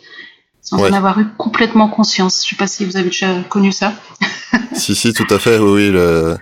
sans 0.62 0.78
en 0.78 0.92
avoir 0.92 1.18
eu 1.18 1.26
complètement 1.36 1.88
conscience. 1.88 2.44
Je 2.44 2.50
sais 2.50 2.56
pas 2.56 2.68
si 2.68 2.84
vous 2.84 2.96
avez 2.96 3.06
déjà 3.06 3.42
connu 3.48 3.72
ça. 3.72 3.92
Si 4.74 4.94
si 4.94 5.12
tout 5.12 5.26
à 5.28 5.38
fait 5.38 5.58
oui, 5.58 5.70
oui 5.70 5.90
le... 5.90 6.36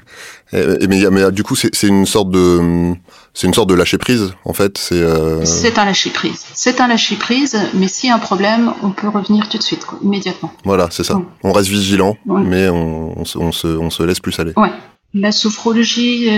mais, 0.53 1.11
mais, 1.11 1.33
du 1.33 1.43
coup 1.43 1.57
c'est 1.57 1.83
une 1.83 2.07
sorte 2.07 2.31
de 2.31 2.95
c'est 3.35 3.49
une 3.49 3.55
sorte 3.55 3.69
de 3.69 3.75
lâcher 3.75 3.99
prise 3.99 4.35
en 4.45 4.53
fait 4.53 4.79
c'est 4.79 4.95
euh... 4.95 5.45
c'est 5.45 5.79
un 5.79 5.85
lâcher 5.85 6.11
prise. 6.11 6.45
C'est 6.55 6.81
un 6.81 6.87
lâcher 6.87 7.17
prise 7.17 7.59
mais 7.75 7.89
s'il 7.89 8.09
y 8.09 8.13
a 8.13 8.15
un 8.15 8.21
problème 8.21 8.73
on 8.83 8.91
peut 8.91 9.09
revenir 9.09 9.49
tout 9.49 9.59
de 9.59 9.63
suite 9.63 9.85
quoi, 9.85 9.99
immédiatement. 10.03 10.53
Voilà 10.65 10.89
c'est 10.93 11.03
ça. 11.03 11.21
On 11.43 11.53
reste 11.53 11.69
vigilant 11.69 12.17
mais 12.25 12.69
on, 12.69 13.19
on, 13.19 13.25
se, 13.25 13.67
on 13.67 13.91
se 13.91 14.03
laisse 14.05 14.21
plus 14.21 14.39
aller. 14.39 14.53
Ouais 14.57 14.71
La 15.13 15.33
sophrologie, 15.33 16.29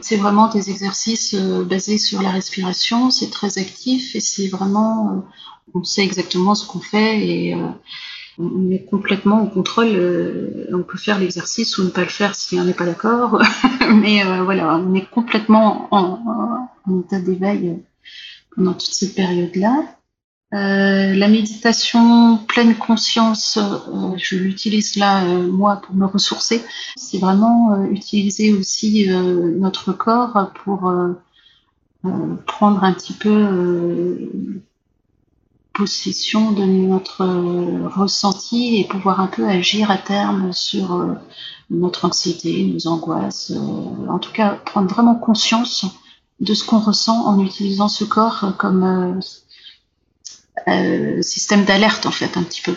c'est 0.00 0.16
vraiment 0.16 0.48
des 0.48 0.70
exercices 0.70 1.34
basés 1.34 1.98
sur 1.98 2.22
la 2.22 2.30
respiration, 2.30 3.10
c'est 3.10 3.30
très 3.30 3.58
actif 3.58 4.14
et 4.14 4.20
c'est 4.20 4.46
vraiment, 4.46 5.24
on 5.74 5.82
sait 5.82 6.04
exactement 6.04 6.54
ce 6.54 6.64
qu'on 6.64 6.78
fait 6.80 7.26
et 7.26 7.56
on 8.40 8.70
est 8.70 8.84
complètement 8.84 9.42
au 9.42 9.46
contrôle. 9.46 9.88
Euh, 9.88 10.66
on 10.72 10.82
peut 10.82 10.98
faire 10.98 11.18
l'exercice 11.18 11.78
ou 11.78 11.84
ne 11.84 11.90
pas 11.90 12.02
le 12.02 12.08
faire 12.08 12.34
si 12.34 12.58
on 12.58 12.64
n'est 12.64 12.74
pas 12.74 12.86
d'accord. 12.86 13.40
Mais 13.94 14.24
euh, 14.24 14.42
voilà, 14.44 14.76
on 14.76 14.94
est 14.94 15.08
complètement 15.10 15.88
en, 15.90 16.68
état 17.00 17.20
d'éveil 17.20 17.76
pendant 18.54 18.72
toute 18.72 18.92
cette 18.92 19.14
période-là. 19.14 19.84
Euh, 20.52 21.14
la 21.14 21.28
méditation 21.28 22.38
pleine 22.48 22.74
conscience, 22.74 23.58
je 24.16 24.36
l'utilise 24.36 24.96
là, 24.96 25.24
moi, 25.24 25.80
pour 25.84 25.94
me 25.94 26.06
ressourcer. 26.06 26.64
C'est 26.96 27.18
vraiment 27.18 27.84
utiliser 27.84 28.52
aussi 28.52 29.08
notre 29.08 29.92
corps 29.92 30.52
pour 30.64 30.92
prendre 32.46 32.82
un 32.82 32.92
petit 32.92 33.12
peu 33.12 34.28
possession 35.80 36.52
de 36.52 36.64
notre 36.64 37.22
euh, 37.22 37.88
ressenti 37.88 38.76
et 38.80 38.84
pouvoir 38.84 39.20
un 39.20 39.28
peu 39.28 39.48
agir 39.48 39.90
à 39.90 39.96
terme 39.96 40.52
sur 40.52 40.94
euh, 40.94 41.14
notre 41.70 42.04
anxiété, 42.04 42.64
nos 42.64 42.86
angoisses, 42.86 43.52
euh, 43.52 44.08
en 44.10 44.18
tout 44.18 44.32
cas 44.32 44.56
prendre 44.66 44.92
vraiment 44.92 45.14
conscience 45.14 45.86
de 46.40 46.52
ce 46.52 46.64
qu'on 46.64 46.80
ressent 46.80 47.26
en 47.26 47.40
utilisant 47.40 47.88
ce 47.88 48.04
corps 48.04 48.52
comme 48.58 49.20
euh, 50.68 51.22
système 51.22 51.64
d'alerte 51.64 52.06
en 52.06 52.10
fait 52.10 52.36
un 52.36 52.42
petit 52.42 52.62
peu. 52.62 52.74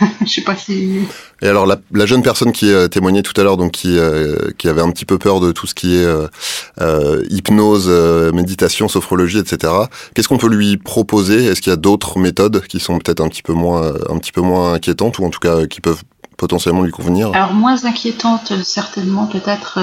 Je 0.26 0.30
sais 0.30 0.40
pas 0.42 0.56
si. 0.56 1.00
Et 1.42 1.48
alors 1.48 1.66
la, 1.66 1.78
la 1.92 2.06
jeune 2.06 2.22
personne 2.22 2.52
qui 2.52 2.70
euh, 2.70 2.88
témoignait 2.88 3.22
tout 3.22 3.38
à 3.40 3.44
l'heure, 3.44 3.56
donc 3.56 3.72
qui 3.72 3.98
euh, 3.98 4.50
qui 4.58 4.68
avait 4.68 4.82
un 4.82 4.90
petit 4.90 5.04
peu 5.04 5.18
peur 5.18 5.40
de 5.40 5.52
tout 5.52 5.66
ce 5.66 5.74
qui 5.74 5.96
est 5.96 6.04
euh, 6.04 7.24
hypnose, 7.30 7.88
méditation, 8.32 8.88
sophrologie, 8.88 9.38
etc. 9.38 9.72
Qu'est-ce 10.14 10.28
qu'on 10.28 10.38
peut 10.38 10.48
lui 10.48 10.76
proposer? 10.76 11.46
Est-ce 11.46 11.60
qu'il 11.60 11.70
y 11.70 11.74
a 11.74 11.76
d'autres 11.76 12.18
méthodes 12.18 12.62
qui 12.66 12.80
sont 12.80 12.98
peut-être 12.98 13.20
un 13.20 13.28
petit 13.28 13.42
peu 13.42 13.52
moins 13.52 13.94
un 14.08 14.18
petit 14.18 14.32
peu 14.32 14.40
moins 14.40 14.74
inquiétantes 14.74 15.18
ou 15.18 15.24
en 15.24 15.30
tout 15.30 15.40
cas 15.40 15.66
qui 15.66 15.80
peuvent 15.80 16.02
potentiellement 16.36 16.82
lui 16.82 16.92
convenir? 16.92 17.32
Alors 17.34 17.52
moins 17.52 17.84
inquiétante 17.84 18.52
certainement 18.64 19.26
peut-être 19.26 19.78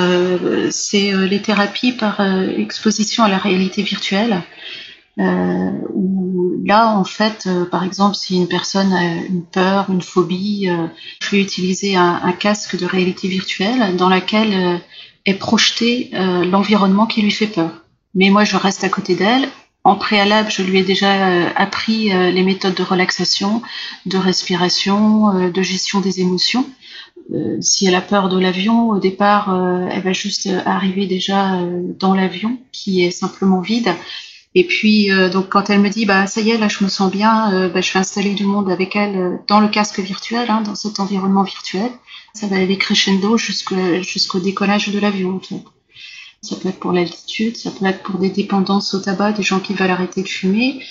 c'est 0.71 1.11
les 1.11 1.41
thérapies 1.41 1.93
par 1.93 2.21
exposition 2.57 3.23
à 3.23 3.29
la 3.29 3.37
réalité 3.37 3.83
virtuelle. 3.83 4.43
Euh, 5.19 5.71
où 5.93 6.17
là, 6.67 6.97
en 6.97 7.03
fait, 7.03 7.45
euh, 7.47 7.65
par 7.65 7.83
exemple, 7.83 8.15
si 8.15 8.35
une 8.35 8.47
personne 8.47 8.93
a 8.93 9.15
une 9.15 9.43
peur, 9.43 9.89
une 9.89 10.01
phobie, 10.01 10.69
euh, 10.69 10.87
je 11.21 11.29
vais 11.31 11.41
utiliser 11.41 11.95
un, 11.95 12.19
un, 12.23 12.33
casque 12.33 12.77
de 12.77 12.85
réalité 12.85 13.27
virtuelle 13.27 13.95
dans 13.95 14.09
laquelle 14.09 14.53
euh, 14.53 14.77
est 15.25 15.33
projeté 15.33 16.09
l'environnement 16.13 17.05
qui 17.05 17.21
lui 17.21 17.31
fait 17.31 17.47
peur. 17.47 17.83
Mais 18.15 18.29
moi, 18.29 18.45
je 18.45 18.55
reste 18.55 18.85
à 18.85 18.89
côté 18.89 19.13
d'elle. 19.15 19.49
En 19.83 19.95
préalable, 19.95 20.49
je 20.49 20.61
lui 20.61 20.79
ai 20.79 20.83
déjà 20.83 21.51
appris 21.57 22.09
les 22.09 22.43
méthodes 22.43 22.75
de 22.75 22.83
relaxation, 22.83 23.61
de 24.05 24.17
respiration, 24.17 25.49
de 25.49 25.61
gestion 25.61 25.99
des 25.99 26.21
émotions. 26.21 26.65
si 27.59 27.87
elle 27.87 27.95
a 27.95 28.01
peur 28.01 28.29
de 28.29 28.39
l'avion, 28.39 28.87
au 28.87 28.99
départ, 28.99 29.53
elle 29.91 30.01
va 30.01 30.13
juste 30.13 30.47
arriver 30.65 31.07
déjà 31.07 31.59
dans 31.99 32.15
l'avion 32.15 32.57
qui 32.71 33.03
est 33.03 33.11
simplement 33.11 33.59
vide 33.59 33.89
et 34.55 34.63
puis, 34.63 35.11
euh, 35.11 35.29
donc, 35.29 35.49
quand 35.49 35.69
elle 35.69 35.81
me 35.81 35.89
dit, 35.89 36.05
bah, 36.05 36.25
ça 36.27 36.41
y 36.41 36.49
est, 36.49 36.57
là, 36.57 36.67
je 36.67 36.83
me 36.83 36.89
sens 36.89 37.11
bien, 37.11 37.53
euh, 37.53 37.69
bah, 37.69 37.81
je 37.81 37.93
vais 37.93 37.99
installer 37.99 38.33
du 38.33 38.45
monde 38.45 38.71
avec 38.71 38.95
elle 38.95 39.15
euh, 39.15 39.35
dans 39.47 39.59
le 39.59 39.67
casque 39.67 39.99
virtuel, 39.99 40.49
hein, 40.49 40.61
dans 40.61 40.75
cet 40.75 40.99
environnement 40.99 41.43
virtuel. 41.43 41.91
Ça 42.33 42.47
va 42.47 42.57
aller 42.57 42.77
crescendo 42.77 43.37
jusqu'au 43.37 44.39
décollage 44.39 44.89
de 44.89 44.99
l'avion, 44.99 45.35
en 45.35 45.39
fait. 45.39 45.63
Ça 46.41 46.55
peut 46.55 46.69
être 46.69 46.79
pour 46.79 46.91
l'altitude, 46.91 47.57
ça 47.57 47.71
peut 47.71 47.85
être 47.85 48.03
pour 48.03 48.19
des 48.19 48.29
dépendances 48.29 48.93
au 48.93 48.99
tabac, 48.99 49.33
des 49.33 49.43
gens 49.43 49.59
qui 49.59 49.73
veulent 49.73 49.89
arrêter 49.89 50.21
de 50.21 50.27
fumer. 50.27 50.81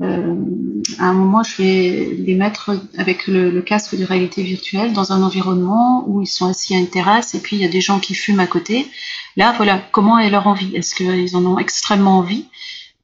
Euh, 0.00 0.36
à 0.98 1.06
un 1.06 1.12
moment, 1.12 1.42
je 1.42 1.60
vais 1.60 2.14
les 2.18 2.34
mettre 2.34 2.70
avec 2.96 3.26
le, 3.26 3.50
le, 3.50 3.62
casque 3.62 3.96
de 3.96 4.04
réalité 4.04 4.44
virtuelle 4.44 4.92
dans 4.92 5.12
un 5.12 5.22
environnement 5.22 6.04
où 6.06 6.22
ils 6.22 6.28
sont 6.28 6.46
assis 6.46 6.74
à 6.76 6.78
une 6.78 6.88
terrasse 6.88 7.34
et 7.34 7.40
puis 7.40 7.56
il 7.56 7.62
y 7.62 7.64
a 7.64 7.68
des 7.68 7.80
gens 7.80 7.98
qui 7.98 8.14
fument 8.14 8.40
à 8.40 8.46
côté. 8.46 8.86
Là, 9.36 9.54
voilà, 9.56 9.82
comment 9.90 10.18
est 10.18 10.30
leur 10.30 10.46
envie? 10.46 10.74
Est-ce 10.76 10.94
qu'ils 10.94 11.36
en 11.36 11.44
ont 11.46 11.58
extrêmement 11.58 12.18
envie? 12.18 12.46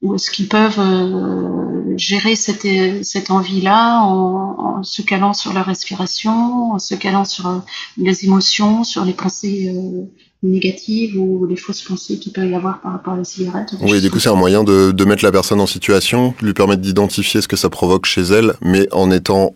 Ou 0.01 0.15
est-ce 0.15 0.29
qu'ils 0.29 0.47
peuvent 0.47 0.79
euh, 0.79 1.97
gérer 1.97 2.35
cette, 2.35 2.67
cette 3.03 3.31
envie-là 3.31 4.01
en, 4.01 4.83
se 4.83 5.01
calant 5.01 5.33
sur 5.33 5.53
la 5.53 5.63
respiration, 5.63 6.73
en 6.73 6.79
se 6.79 6.95
calant 6.95 7.25
sur 7.25 7.47
euh, 7.47 7.57
les 7.97 8.25
émotions, 8.25 8.83
sur 8.83 9.05
les 9.05 9.13
pensées 9.13 9.73
euh, 9.73 10.03
négatives 10.43 11.17
ou 11.17 11.45
les 11.45 11.55
fausses 11.55 11.81
pensées 11.81 12.19
qu'il 12.19 12.33
peut 12.33 12.47
y 12.47 12.53
avoir 12.53 12.81
par 12.81 12.91
rapport 12.91 13.13
à 13.13 13.17
la 13.17 13.23
cigarette. 13.23 13.73
Oui, 13.81 14.01
du 14.01 14.11
coup, 14.11 14.19
c'est 14.19 14.29
un 14.29 14.35
moyen 14.35 14.63
de, 14.63 14.91
de 14.91 15.05
mettre 15.05 15.23
la 15.23 15.31
personne 15.31 15.59
en 15.59 15.65
situation, 15.65 16.35
lui 16.41 16.53
permettre 16.53 16.81
d'identifier 16.81 17.41
ce 17.41 17.47
que 17.47 17.55
ça 17.55 17.69
provoque 17.69 18.05
chez 18.05 18.21
elle, 18.21 18.53
mais 18.61 18.87
en 18.93 19.09
étant 19.09 19.55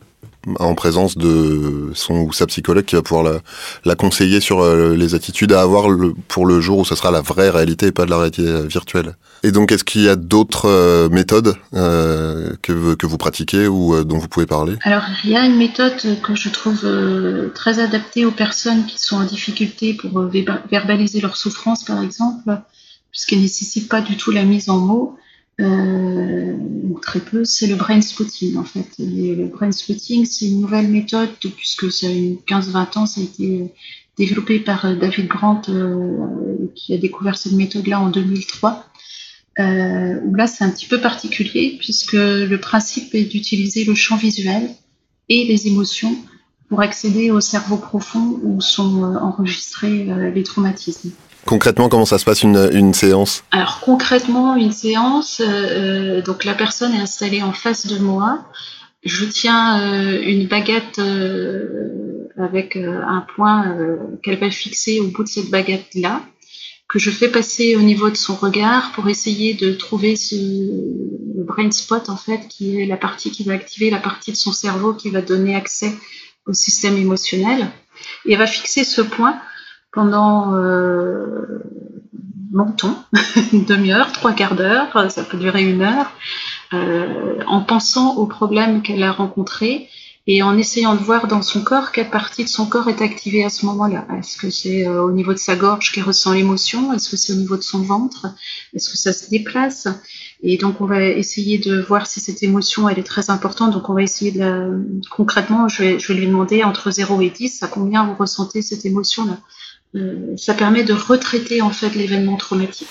en 0.59 0.73
présence 0.73 1.17
de 1.17 1.91
son 1.93 2.21
ou 2.21 2.33
sa 2.33 2.47
psychologue 2.47 2.85
qui 2.85 2.95
va 2.95 3.01
pouvoir 3.01 3.41
la, 3.83 3.95
conseiller 3.95 4.39
sur 4.39 4.61
euh, 4.61 4.95
les 4.95 5.13
attitudes 5.13 5.51
à 5.51 5.61
avoir 5.61 5.87
pour 6.27 6.45
le 6.45 6.61
jour 6.61 6.79
où 6.79 6.85
ce 6.85 6.95
sera 6.95 7.11
la 7.11 7.21
vraie 7.21 7.49
réalité 7.49 7.87
et 7.87 7.91
pas 7.91 8.05
de 8.05 8.09
la 8.09 8.17
réalité 8.17 8.43
euh, 8.43 8.65
virtuelle. 8.65 9.15
Et 9.43 9.51
donc, 9.51 9.71
est-ce 9.71 9.83
qu'il 9.83 10.01
y 10.01 10.09
a 10.09 10.15
d'autres 10.15 10.67
euh, 10.67 11.09
méthodes 11.09 11.55
que, 11.73 12.95
que 12.95 13.05
vous 13.05 13.17
pratiquez 13.17 13.67
ou 13.67 14.03
dont 14.03 14.17
vous 14.17 14.27
pouvez 14.27 14.45
parler? 14.45 14.75
Alors, 14.83 15.03
il 15.23 15.31
y 15.31 15.35
a 15.35 15.45
une 15.45 15.57
méthode 15.57 15.93
que 16.23 16.35
je 16.35 16.49
trouve 16.49 16.87
très 17.53 17.79
adaptée 17.79 18.25
aux 18.25 18.31
personnes 18.31 18.85
qui 18.85 18.99
sont 18.99 19.17
en 19.17 19.23
difficulté 19.23 19.93
pour 19.93 20.29
verbaliser 20.71 21.21
leur 21.21 21.37
souffrance, 21.37 21.83
par 21.83 22.01
exemple, 22.01 22.57
puisqu'elle 23.11 23.41
nécessite 23.41 23.89
pas 23.89 24.01
du 24.01 24.17
tout 24.17 24.31
la 24.31 24.43
mise 24.43 24.69
en 24.69 24.77
mots 24.77 25.17
euh, 25.59 26.53
très 27.01 27.19
peu, 27.19 27.45
c'est 27.45 27.67
le 27.67 27.75
brain 27.75 28.01
spotting 28.01 28.57
en 28.57 28.63
fait. 28.63 28.87
Le 28.99 29.47
brain 29.47 29.71
spotting, 29.71 30.25
c'est 30.25 30.47
une 30.47 30.61
nouvelle 30.61 30.87
méthode, 30.87 31.29
puisque 31.55 31.91
ça 31.91 32.07
a 32.07 32.09
15-20 32.09 32.97
ans, 32.97 33.05
ça 33.05 33.21
a 33.21 33.23
été 33.23 33.73
développé 34.17 34.59
par 34.59 34.85
euh, 34.85 34.95
David 34.95 35.27
Grant, 35.27 35.61
euh, 35.69 36.71
qui 36.75 36.93
a 36.93 36.97
découvert 36.97 37.37
cette 37.37 37.53
méthode-là 37.53 37.99
en 37.99 38.09
2003. 38.09 38.85
Euh, 39.59 40.19
où 40.23 40.35
là, 40.35 40.47
c'est 40.47 40.63
un 40.63 40.69
petit 40.69 40.85
peu 40.85 41.01
particulier, 41.01 41.75
puisque 41.79 42.13
le 42.13 42.55
principe 42.57 43.13
est 43.13 43.25
d'utiliser 43.25 43.83
le 43.83 43.93
champ 43.93 44.15
visuel 44.15 44.69
et 45.27 45.43
les 45.45 45.67
émotions 45.67 46.15
pour 46.69 46.81
accéder 46.81 47.31
au 47.31 47.41
cerveau 47.41 47.77
profond 47.77 48.39
où 48.43 48.61
sont 48.61 49.03
euh, 49.03 49.17
enregistrés 49.17 50.09
euh, 50.09 50.31
les 50.31 50.43
traumatismes. 50.43 51.11
Concrètement, 51.45 51.89
comment 51.89 52.05
ça 52.05 52.17
se 52.17 52.25
passe 52.25 52.43
une, 52.43 52.93
séance 52.93 53.43
Alors 53.51 53.79
concrètement, 53.79 54.55
une 54.55 54.71
séance, 54.71 55.41
euh, 55.43 56.21
donc 56.21 56.43
la 56.43 56.53
personne 56.53 56.93
est 56.93 56.99
installée 56.99 57.41
en 57.41 57.53
face 57.53 57.87
de 57.87 57.97
moi. 57.97 58.45
Je 59.03 59.25
tiens 59.25 59.81
euh, 59.81 60.21
une 60.21 60.47
baguette 60.47 60.99
euh, 60.99 62.29
avec 62.39 62.75
euh, 62.75 63.01
un 63.05 63.21
point 63.35 63.67
euh, 63.67 63.97
qu'elle 64.23 64.39
va 64.39 64.49
fixer 64.49 64.99
au 64.99 65.07
bout 65.07 65.23
de 65.23 65.29
cette 65.29 65.49
baguette-là, 65.49 66.23
que 66.87 66.97
je 66.97 67.11
fais 67.11 67.29
passer 67.29 67.75
au 67.75 67.81
niveau 67.81 68.09
de 68.09 68.15
son 68.15 68.35
regard 68.35 68.91
pour 68.93 69.07
essayer 69.09 69.53
de 69.53 69.73
trouver 69.73 70.15
ce 70.15 70.35
brain 71.43 71.69
spot 71.71 72.09
en 72.09 72.17
fait, 72.17 72.47
qui 72.47 72.81
est 72.81 72.85
la 72.85 72.97
partie 72.97 73.31
qui 73.31 73.43
va 73.43 73.53
activer 73.53 73.89
la 73.89 73.99
partie 73.99 74.31
de 74.31 74.37
son 74.37 74.51
cerveau 74.51 74.93
qui 74.93 75.09
va 75.09 75.21
donner 75.21 75.55
accès 75.55 75.93
au 76.47 76.53
système 76.53 76.97
émotionnel. 76.97 77.67
Et 78.25 78.33
elle 78.33 78.39
va 78.39 78.47
fixer 78.47 78.83
ce 78.83 79.01
point 79.01 79.39
pendant 79.91 80.53
euh, 80.55 81.63
longtemps, 82.51 83.03
une 83.53 83.65
demi-heure, 83.65 84.11
trois 84.11 84.33
quarts 84.33 84.55
d'heure, 84.55 85.11
ça 85.11 85.23
peut 85.23 85.37
durer 85.37 85.63
une 85.63 85.81
heure, 85.81 86.11
euh, 86.73 87.41
en 87.47 87.61
pensant 87.61 88.15
aux 88.15 88.27
problèmes 88.27 88.81
qu'elle 88.81 89.03
a 89.03 89.11
rencontrés 89.11 89.89
et 90.31 90.43
en 90.43 90.55
essayant 90.59 90.93
de 90.93 90.99
voir 90.99 91.25
dans 91.25 91.41
son 91.41 91.63
corps 91.63 91.91
quelle 91.91 92.11
partie 92.11 92.43
de 92.43 92.49
son 92.49 92.67
corps 92.67 92.87
est 92.87 93.01
activée 93.01 93.43
à 93.43 93.49
ce 93.49 93.65
moment-là. 93.65 94.05
Est-ce 94.19 94.37
que 94.37 94.51
c'est 94.51 94.85
euh, 94.85 95.01
au 95.01 95.11
niveau 95.11 95.33
de 95.33 95.39
sa 95.39 95.55
gorge 95.55 95.91
qui 95.91 96.01
ressent 96.01 96.33
l'émotion? 96.33 96.93
Est-ce 96.93 97.09
que 97.09 97.17
c'est 97.17 97.33
au 97.33 97.37
niveau 97.37 97.57
de 97.57 97.63
son 97.63 97.81
ventre? 97.81 98.27
Est-ce 98.75 98.91
que 98.91 98.97
ça 98.97 99.11
se 99.11 99.27
déplace? 99.31 99.87
Et 100.43 100.57
donc 100.57 100.81
on 100.81 100.85
va 100.85 101.01
essayer 101.01 101.57
de 101.57 101.81
voir 101.81 102.05
si 102.05 102.19
cette 102.19 102.43
émotion 102.43 102.87
elle 102.87 102.99
est 102.99 103.03
très 103.03 103.31
importante. 103.31 103.73
Donc 103.73 103.89
on 103.89 103.95
va 103.95 104.03
essayer 104.03 104.31
de 104.31 104.39
la... 104.39 104.67
concrètement, 105.09 105.67
je 105.67 105.81
vais, 105.81 105.99
je 105.99 106.07
vais 106.09 106.19
lui 106.19 106.27
demander 106.27 106.63
entre 106.63 106.91
0 106.91 107.21
et 107.21 107.31
10 107.31 107.63
à 107.63 107.67
combien 107.67 108.05
vous 108.05 108.13
ressentez 108.13 108.61
cette 108.61 108.85
émotion-là. 108.85 109.39
Euh, 109.95 110.35
ça 110.37 110.53
permet 110.53 110.83
de 110.83 110.93
retraiter 110.93 111.61
en 111.61 111.71
fait 111.71 111.95
l'événement 111.95 112.35
traumatique. 112.35 112.87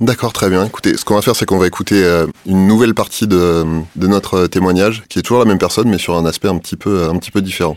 D'accord, 0.00 0.32
très 0.32 0.48
bien. 0.48 0.64
Écoutez, 0.64 0.96
ce 0.96 1.04
qu'on 1.04 1.16
va 1.16 1.22
faire, 1.22 1.34
c'est 1.34 1.44
qu'on 1.44 1.58
va 1.58 1.66
écouter 1.66 2.02
euh, 2.04 2.26
une 2.46 2.66
nouvelle 2.66 2.94
partie 2.94 3.26
de, 3.26 3.64
de, 3.96 4.06
notre 4.06 4.46
témoignage, 4.46 5.02
qui 5.08 5.18
est 5.18 5.22
toujours 5.22 5.40
la 5.40 5.44
même 5.44 5.58
personne, 5.58 5.88
mais 5.88 5.98
sur 5.98 6.16
un 6.16 6.24
aspect 6.24 6.48
un 6.48 6.58
petit 6.58 6.76
peu, 6.76 7.08
un 7.08 7.16
petit 7.18 7.32
peu 7.32 7.42
différent. 7.42 7.76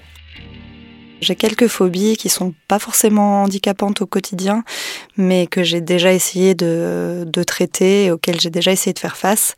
J'ai 1.22 1.36
quelques 1.36 1.68
phobies 1.68 2.18
qui 2.18 2.30
sont 2.30 2.56
pas 2.68 2.80
forcément 2.80 3.44
handicapantes 3.44 4.01
au 4.01 4.08
quotidien, 4.08 4.63
mais 5.18 5.46
que 5.46 5.62
j'ai 5.62 5.80
déjà 5.80 6.13
essayé 6.13 6.56
de, 6.56 7.44
traiter 7.46 8.06
et 8.06 8.12
auxquelles 8.12 8.42
j'ai 8.42 8.50
déjà 8.50 8.72
essayé 8.72 8.92
de 8.94 9.00
faire 9.00 9.18
face. 9.18 9.56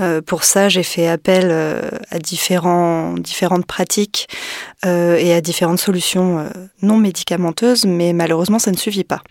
Euh, 0.00 0.20
pour 0.20 0.44
ça, 0.44 0.68
j'ai 0.68 0.82
fait 0.82 1.08
appel 1.08 1.48
euh, 1.50 1.80
à 2.10 2.18
différents, 2.18 3.14
différentes 3.14 3.64
pratiques 3.64 4.28
euh, 4.84 5.16
et 5.16 5.32
à 5.32 5.40
différentes 5.40 5.80
solutions 5.80 6.46
non 6.82 6.98
médicamenteuses, 6.98 7.86
mais 7.86 8.12
malheureusement, 8.12 8.58
ça 8.58 8.70
ne 8.70 8.76
suffit 8.76 9.04
pas. 9.04 9.22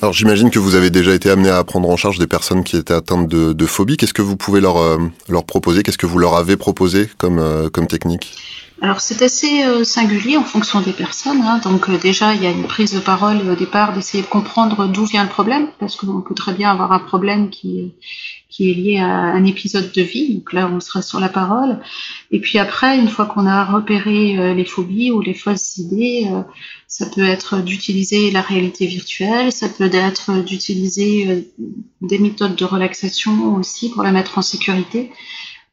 Alors 0.00 0.12
j'imagine 0.12 0.50
que 0.50 0.58
vous 0.58 0.74
avez 0.74 0.90
déjà 0.90 1.14
été 1.14 1.30
amené 1.30 1.48
à 1.48 1.62
prendre 1.62 1.88
en 1.88 1.96
charge 1.96 2.18
des 2.18 2.26
personnes 2.26 2.64
qui 2.64 2.76
étaient 2.76 2.94
atteintes 2.94 3.28
de, 3.28 3.52
de 3.52 3.66
phobie. 3.66 3.96
Qu'est-ce 3.96 4.14
que 4.14 4.22
vous 4.22 4.36
pouvez 4.36 4.60
leur, 4.60 4.98
leur 5.28 5.44
proposer? 5.44 5.82
Qu'est-ce 5.82 5.98
que 5.98 6.06
vous 6.06 6.18
leur 6.18 6.36
avez 6.36 6.56
proposé 6.56 7.08
comme, 7.18 7.70
comme 7.72 7.86
technique? 7.86 8.36
Alors 8.82 9.00
c'est 9.00 9.22
assez 9.22 9.62
euh, 9.62 9.84
singulier 9.84 10.36
en 10.36 10.42
fonction 10.42 10.80
des 10.80 10.92
personnes. 10.92 11.40
Hein. 11.40 11.60
Donc 11.62 11.88
euh, 11.88 11.98
déjà 11.98 12.34
il 12.34 12.42
y 12.42 12.46
a 12.46 12.50
une 12.50 12.66
prise 12.66 12.92
de 12.92 12.98
parole 12.98 13.48
au 13.48 13.54
départ 13.54 13.92
d'essayer 13.92 14.24
de 14.24 14.28
comprendre 14.28 14.88
d'où 14.88 15.04
vient 15.04 15.22
le 15.22 15.28
problème, 15.28 15.68
parce 15.78 15.94
qu'on 15.94 16.20
peut 16.20 16.34
très 16.34 16.52
bien 16.52 16.72
avoir 16.72 16.90
un 16.90 16.98
problème 16.98 17.48
qui, 17.48 17.92
qui 18.50 18.72
est 18.72 18.74
lié 18.74 18.98
à 18.98 19.06
un 19.06 19.44
épisode 19.44 19.92
de 19.92 20.02
vie. 20.02 20.34
Donc 20.34 20.52
là 20.52 20.68
on 20.68 20.80
sera 20.80 21.00
sur 21.00 21.20
la 21.20 21.28
parole. 21.28 21.78
Et 22.32 22.40
puis 22.40 22.58
après, 22.58 22.98
une 22.98 23.06
fois 23.06 23.26
qu'on 23.26 23.46
a 23.46 23.64
repéré 23.64 24.36
euh, 24.36 24.52
les 24.52 24.64
phobies 24.64 25.12
ou 25.12 25.20
les 25.20 25.34
fausses 25.34 25.76
idées, 25.76 26.28
ça 26.88 27.06
peut 27.06 27.24
être 27.24 27.62
d'utiliser 27.62 28.32
la 28.32 28.40
réalité 28.40 28.86
virtuelle, 28.86 29.52
ça 29.52 29.68
peut 29.68 29.90
être 29.92 30.42
d'utiliser 30.42 31.48
des 32.00 32.18
méthodes 32.18 32.56
de 32.56 32.64
relaxation 32.64 33.54
aussi 33.54 33.90
pour 33.90 34.02
la 34.02 34.10
mettre 34.10 34.38
en 34.38 34.42
sécurité. 34.42 35.12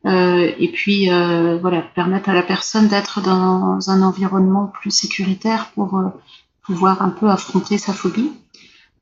Euh, 0.06 0.51
et 0.58 0.72
puis 0.72 1.12
euh, 1.12 1.58
voilà, 1.58 1.82
permettre 1.82 2.29
à 2.29 2.34
la 2.34 2.44
personne 2.44 2.88
d'être 2.88 3.22
dans 3.22 3.89
un 3.89 4.01
environnement 4.01 4.68
plus 4.68 4.91
sécuritaire 4.91 5.72
pour 5.75 5.98
euh, 5.98 6.08
pouvoir 6.63 7.01
un 7.01 7.10
peu 7.10 7.29
affronter 7.29 7.77
sa 7.77 7.94
phobie. 7.94 8.32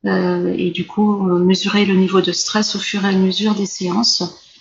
Euh, 0.06 0.54
et 0.56 0.70
du 0.70 0.86
coup, 0.86 1.22
mesurer 1.38 1.84
le 1.84 1.94
niveau 1.94 2.20
de 2.20 2.32
stress 2.32 2.76
au 2.76 2.78
fur 2.78 3.04
et 3.04 3.08
à 3.08 3.12
mesure 3.12 3.54
des 3.54 3.66
séances. 3.66 4.52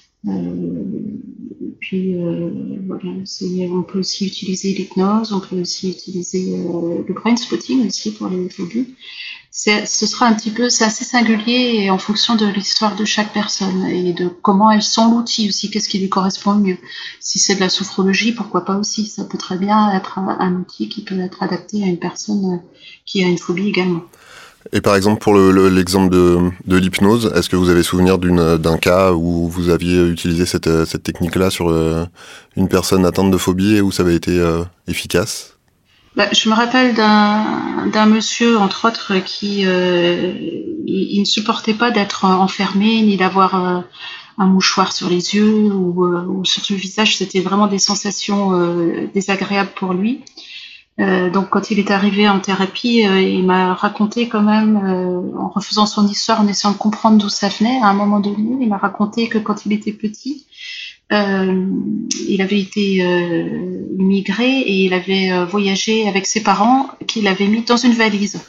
puis 1.80 2.16
voilà, 2.88 3.04
on 3.72 3.84
peut 3.84 4.00
aussi 4.00 4.26
utiliser 4.26 4.74
l'hypnose, 4.74 5.32
on 5.32 5.40
peut 5.40 5.62
aussi 5.62 5.92
utiliser 5.92 6.58
le 6.58 7.14
brain 7.14 7.36
spotting 7.36 7.88
aussi 7.88 8.14
pour 8.14 8.30
les 8.30 8.50
phobies 8.50 8.96
ce 9.52 10.06
sera 10.06 10.28
un 10.28 10.34
petit 10.34 10.52
peu, 10.52 10.70
c'est 10.70 10.84
assez 10.84 11.04
singulier 11.04 11.82
et 11.82 11.90
en 11.90 11.98
fonction 11.98 12.36
de 12.36 12.46
l'histoire 12.46 12.96
de 12.96 13.06
chaque 13.06 13.34
personne 13.34 13.86
et 13.88 14.14
de 14.14 14.28
comment 14.28 14.72
elle 14.72 14.84
sent 14.84 15.10
l'outil 15.10 15.50
aussi, 15.50 15.72
qu'est-ce 15.72 15.90
qui 15.90 16.00
lui 16.00 16.10
correspond 16.10 16.54
mieux. 16.54 16.78
Si 17.20 17.40
c'est 17.40 17.56
de 17.56 17.62
la 17.62 17.70
sophrologie, 17.70 18.34
pourquoi 18.34 18.66
pas 18.66 18.78
aussi 18.78 19.08
Ça 19.08 19.24
peut 19.24 19.38
très 19.38 19.58
bien 19.58 19.92
être 19.96 20.20
un, 20.20 20.56
outil 20.56 20.90
qui 20.90 21.04
peut 21.04 21.20
être 21.20 21.42
adapté 21.42 21.84
à 21.84 21.88
une 21.88 21.98
personne 21.98 22.54
euh, 22.54 22.70
qui 23.06 23.24
a 23.24 23.28
une 23.28 23.38
phobie 23.38 23.68
également. 23.68 24.04
Et 24.74 24.82
par 24.82 24.96
exemple, 24.96 25.22
pour 25.22 25.36
l'exemple 25.36 26.14
de, 26.14 26.52
de 26.66 26.78
l'hypnose, 26.78 27.32
est-ce 27.36 27.50
que 27.50 27.56
vous 27.56 27.70
avez 27.70 27.84
souvenir 27.84 28.18
d'un 28.18 28.78
cas 28.78 29.14
où 29.14 29.48
vous 29.48 29.70
aviez 29.70 30.06
utilisé 30.08 30.46
cette, 30.46 30.86
cette 30.86 31.04
technique-là 31.04 31.50
sur 31.50 31.70
euh, 31.70 32.06
une 32.58 32.68
personne 32.68 33.06
atteinte 33.06 33.32
de 33.32 33.38
phobie 33.38 33.76
et 33.76 33.82
où 33.82 33.92
ça 33.92 34.04
avait 34.04 34.16
été 34.16 34.38
euh, 34.38 34.64
efficace? 34.88 35.57
Bah, 36.18 36.28
je 36.32 36.50
me 36.50 36.56
rappelle 36.56 36.96
d'un 36.96 38.06
monsieur, 38.08 38.58
entre 38.58 38.88
autres, 38.88 39.20
qui 39.20 39.68
euh, 39.68 40.34
il, 40.88 41.20
ne 41.20 41.26
supportait 41.26 41.76
pas 41.76 41.92
d'être 41.92 42.26
enfermé 42.26 43.04
ni 43.04 43.18
d'avoir 43.18 43.54
euh, 43.54 43.82
un 44.40 44.48
mouchoir 44.48 44.94
sur 44.94 45.12
les 45.12 45.36
yeux 45.36 45.72
ou, 45.72 46.06
euh, 46.06 46.26
ou 46.26 46.44
sur 46.44 46.64
le 46.72 46.76
visage. 46.76 47.18
C'était 47.18 47.40
vraiment 47.40 47.68
des 47.68 47.78
sensations 47.78 48.50
désagréables 49.14 49.74
pour 49.76 49.94
lui. 49.94 50.24
donc 50.98 51.52
quand 51.52 51.70
il 51.70 51.78
est 51.78 51.92
arrivé 51.92 52.28
en 52.28 52.40
thérapie, 52.40 53.02
il 53.38 53.46
m'a 53.46 53.76
raconté 53.76 54.28
quand 54.28 54.42
même, 54.42 54.76
en 55.38 55.50
refaisant 55.50 55.86
son 55.86 56.08
histoire, 56.08 56.42
en 56.42 56.48
essayant 56.48 56.74
de 56.74 56.80
comprendre 56.80 57.20
d'où 57.20 57.30
ça 57.30 57.50
venait, 57.50 57.80
à 57.84 57.90
un 57.90 57.94
moment 57.94 58.20
donné, 58.20 58.58
il 58.60 58.68
m'a 58.68 58.78
raconté 58.78 59.30
que 59.30 59.38
quand 59.38 59.68
il 59.68 59.74
était 59.74 59.94
petit, 59.94 60.48
il 61.12 62.42
avait 62.42 62.60
été 62.60 63.04
euh, 63.04 63.78
immigré 63.98 64.60
et 64.60 64.86
il 64.86 64.94
avait 64.94 65.32
euh, 65.32 65.46
voyagé 65.46 66.08
avec 66.08 66.26
ses 66.26 66.42
parents 66.42 66.90
qu'il 67.08 67.28
avait 67.28 67.48
mis 67.48 67.64
dans 67.64 67.78
une 67.78 67.94
valise. 67.94 68.40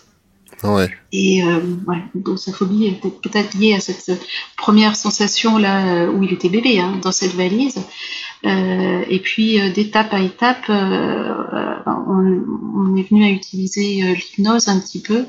Ouais. 0.65 0.91
Et 1.13 1.45
euh, 1.45 1.61
ouais, 1.87 2.03
donc 2.17 2.39
sa 2.41 2.53
phobie 2.53 2.87
était 2.87 3.11
peut-être 3.11 3.55
liée 3.57 3.75
à 3.75 3.81
cette 3.81 4.21
première 4.57 4.97
sensation 4.97 5.57
là 5.57 6.07
où 6.11 6.25
il 6.25 6.33
était 6.33 6.49
bébé, 6.49 6.81
hein, 6.81 6.99
dans 7.01 7.13
cette 7.13 7.35
valise. 7.35 7.79
Euh, 8.45 9.05
et 9.09 9.21
puis 9.21 9.61
d'étape 9.73 10.13
à 10.13 10.21
étape, 10.21 10.65
on, 10.69 12.43
on, 12.77 12.97
est 12.97 13.09
venu 13.09 13.25
à 13.25 13.31
utiliser 13.31 14.15
l'hypnose 14.15 14.67
un 14.67 14.81
petit 14.81 15.01
peu 15.01 15.27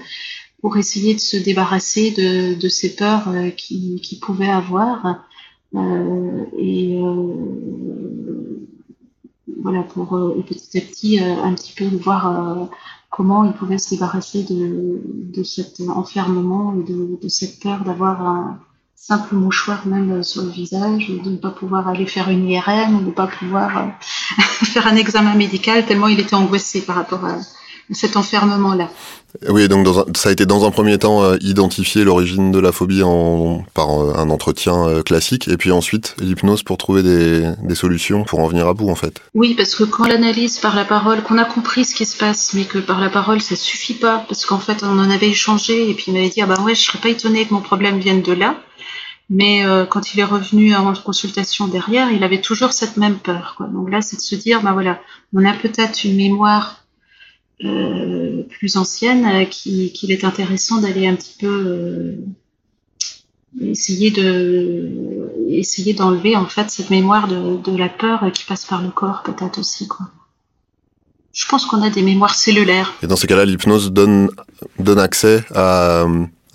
pour 0.62 0.78
essayer 0.78 1.13
de 1.13 1.20
se 1.20 1.38
débarrasser 1.38 2.10
de, 2.12 2.60
de 2.60 2.70
ces 2.70 2.96
peurs 2.96 3.32
qu'il 3.56 4.02
qui 4.02 4.18
pouvait 4.20 4.50
avoir. 4.50 5.29
Euh, 5.75 6.45
et 6.58 6.99
euh, 7.01 8.67
voilà, 9.62 9.84
pour 9.84 10.15
euh, 10.15 10.41
petit 10.47 10.77
à 10.77 10.82
petit 10.82 11.19
un 11.19 11.53
petit 11.53 11.73
peu 11.73 11.86
voir 11.97 12.69
comment 13.10 13.43
il 13.43 13.53
pouvait 13.53 13.77
se 13.77 13.91
débarrasser 13.91 14.43
de, 14.43 15.01
de 15.05 15.43
cet 15.43 15.79
enfermement 15.82 16.73
et 16.73 16.91
de, 16.91 17.27
cette 17.27 17.60
peur 17.60 17.84
d'avoir 17.84 18.25
un 18.25 18.60
simple 18.95 19.36
mouchoir 19.36 19.88
même 19.88 20.23
sur 20.23 20.43
le 20.43 20.49
visage, 20.49 21.10
de 21.10 21.29
ne 21.29 21.38
pas 21.38 21.51
pouvoir 21.51 21.88
aller 21.88 22.05
faire 22.05 22.29
une 22.29 22.49
IRM, 22.49 22.99
de 22.99 23.05
ne 23.05 23.12
pas 23.12 23.27
pouvoir 23.27 23.91
faire 24.39 24.88
un 24.88 24.95
examen 24.95 25.36
médical, 25.36 25.86
tellement 25.86 26.08
il 26.08 26.19
était 26.19 26.36
angoissé 26.36 26.82
par 26.82 26.95
rapport 26.95 27.25
à, 27.25 27.38
cet 27.91 28.17
enfermement-là. 28.17 28.89
Oui, 29.47 29.67
donc 29.67 29.86
dans 29.86 29.99
un, 29.99 30.06
ça 30.15 30.30
a 30.30 30.32
été 30.32 30.45
dans 30.45 30.65
un 30.65 30.71
premier 30.71 30.97
temps 30.97 31.23
euh, 31.23 31.38
identifier 31.41 32.04
l'origine 32.04 32.52
de 32.52 32.60
la 32.60 32.71
phobie 32.71 33.04
en, 33.04 33.63
par 33.73 34.02
euh, 34.02 34.13
un 34.15 34.30
entretien 34.30 34.88
euh, 34.88 35.04
classique, 35.04 35.47
et 35.47 35.58
puis 35.58 35.71
ensuite 35.71 36.15
l'hypnose 36.19 36.63
pour 36.63 36.78
trouver 36.78 37.04
des, 37.04 37.52
des, 37.63 37.75
solutions 37.75 38.23
pour 38.23 38.39
en 38.39 38.47
venir 38.47 38.67
à 38.67 38.73
bout 38.73 38.89
en 38.89 38.95
fait. 38.95 39.21
Oui, 39.36 39.54
parce 39.54 39.75
que 39.75 39.84
quand 39.84 40.08
l'analyse 40.08 40.58
par 40.60 40.75
la 40.75 40.84
parole, 40.84 41.21
qu'on 41.21 41.38
a 41.38 41.45
compris 41.45 41.86
ce 41.86 41.93
qui 41.93 42.06
se 42.06 42.17
passe, 42.17 42.54
mais 42.56 42.65
que 42.65 42.80
par 42.80 42.99
la 42.99 43.10
parole 43.10 43.41
ça 43.41 43.56
suffit 43.56 43.93
pas, 43.93 44.25
parce 44.28 44.45
qu'en 44.45 44.60
fait 44.60 44.84
on 44.84 44.97
en 44.97 45.10
avait 45.10 45.30
échangé, 45.30 45.89
et 45.89 45.93
puis 45.93 46.06
il 46.08 46.13
m'avait 46.13 46.30
dit 46.30 46.41
ah 46.41 46.47
bah 46.47 46.62
ouais, 46.63 46.73
je 46.73 46.82
serais 46.82 46.99
pas 46.99 47.10
étonné 47.10 47.45
que 47.45 47.54
mon 47.54 47.62
problème 47.62 47.99
vienne 47.99 48.23
de 48.23 48.34
là. 48.34 48.56
Mais 49.30 49.63
euh, 49.63 49.86
quand 49.86 50.13
il 50.13 50.19
est 50.19 50.25
revenu 50.25 50.75
en 50.75 50.91
consultation 50.93 51.67
derrière, 51.67 52.12
il 52.12 52.23
avait 52.23 52.41
toujours 52.41 52.73
cette 52.73 52.97
même 52.97 53.17
peur. 53.17 53.54
Quoi. 53.58 53.67
Donc 53.67 53.91
là, 53.91 54.02
c'est 54.02 54.15
de 54.15 54.21
se 54.21 54.36
dire, 54.36 54.62
bah 54.63 54.73
voilà, 54.73 54.99
on 55.34 55.45
a 55.45 55.54
peut-être 55.54 56.04
une 56.04 56.15
mémoire 56.15 56.79
euh, 57.65 58.43
plus 58.43 58.78
ancienne 58.78 59.26
euh, 59.26 59.43
qu'il 59.43 59.91
qui 59.91 60.12
est 60.12 60.24
intéressant 60.24 60.80
d'aller 60.80 61.08
un 61.08 61.15
petit 61.15 61.36
peu 61.38 61.48
euh, 61.48 62.15
essayer 63.60 64.12
de 64.12 65.30
essayer 65.50 65.93
d'enlever 65.93 66.38
en 66.38 66.45
fait 66.45 66.69
cette 66.69 66.89
mémoire 66.89 67.28
de, 67.28 67.58
de, 67.58 67.76
la 67.76 67.89
peur 67.89 68.32
qui 68.34 68.45
passe 68.45 68.63
par 68.63 68.82
le 68.82 68.89
corps 68.89 69.24
peut-être 69.24 69.60
aussi 69.60 69.89
quoi. 69.89 70.08
Je 71.34 71.48
pense 71.48 71.65
qu'on 71.65 71.82
a 71.82 71.89
des 71.89 72.02
mémoires 72.02 72.34
cellulaires. 72.34 72.93
Et 73.04 73.08
dans 73.08 73.15
ces 73.15 73.28
cas-là, 73.28 73.45
l'hypnose 73.45 73.91
donne 73.91 74.30
donne 74.80 75.00
accès 75.00 75.43
à 75.54 76.06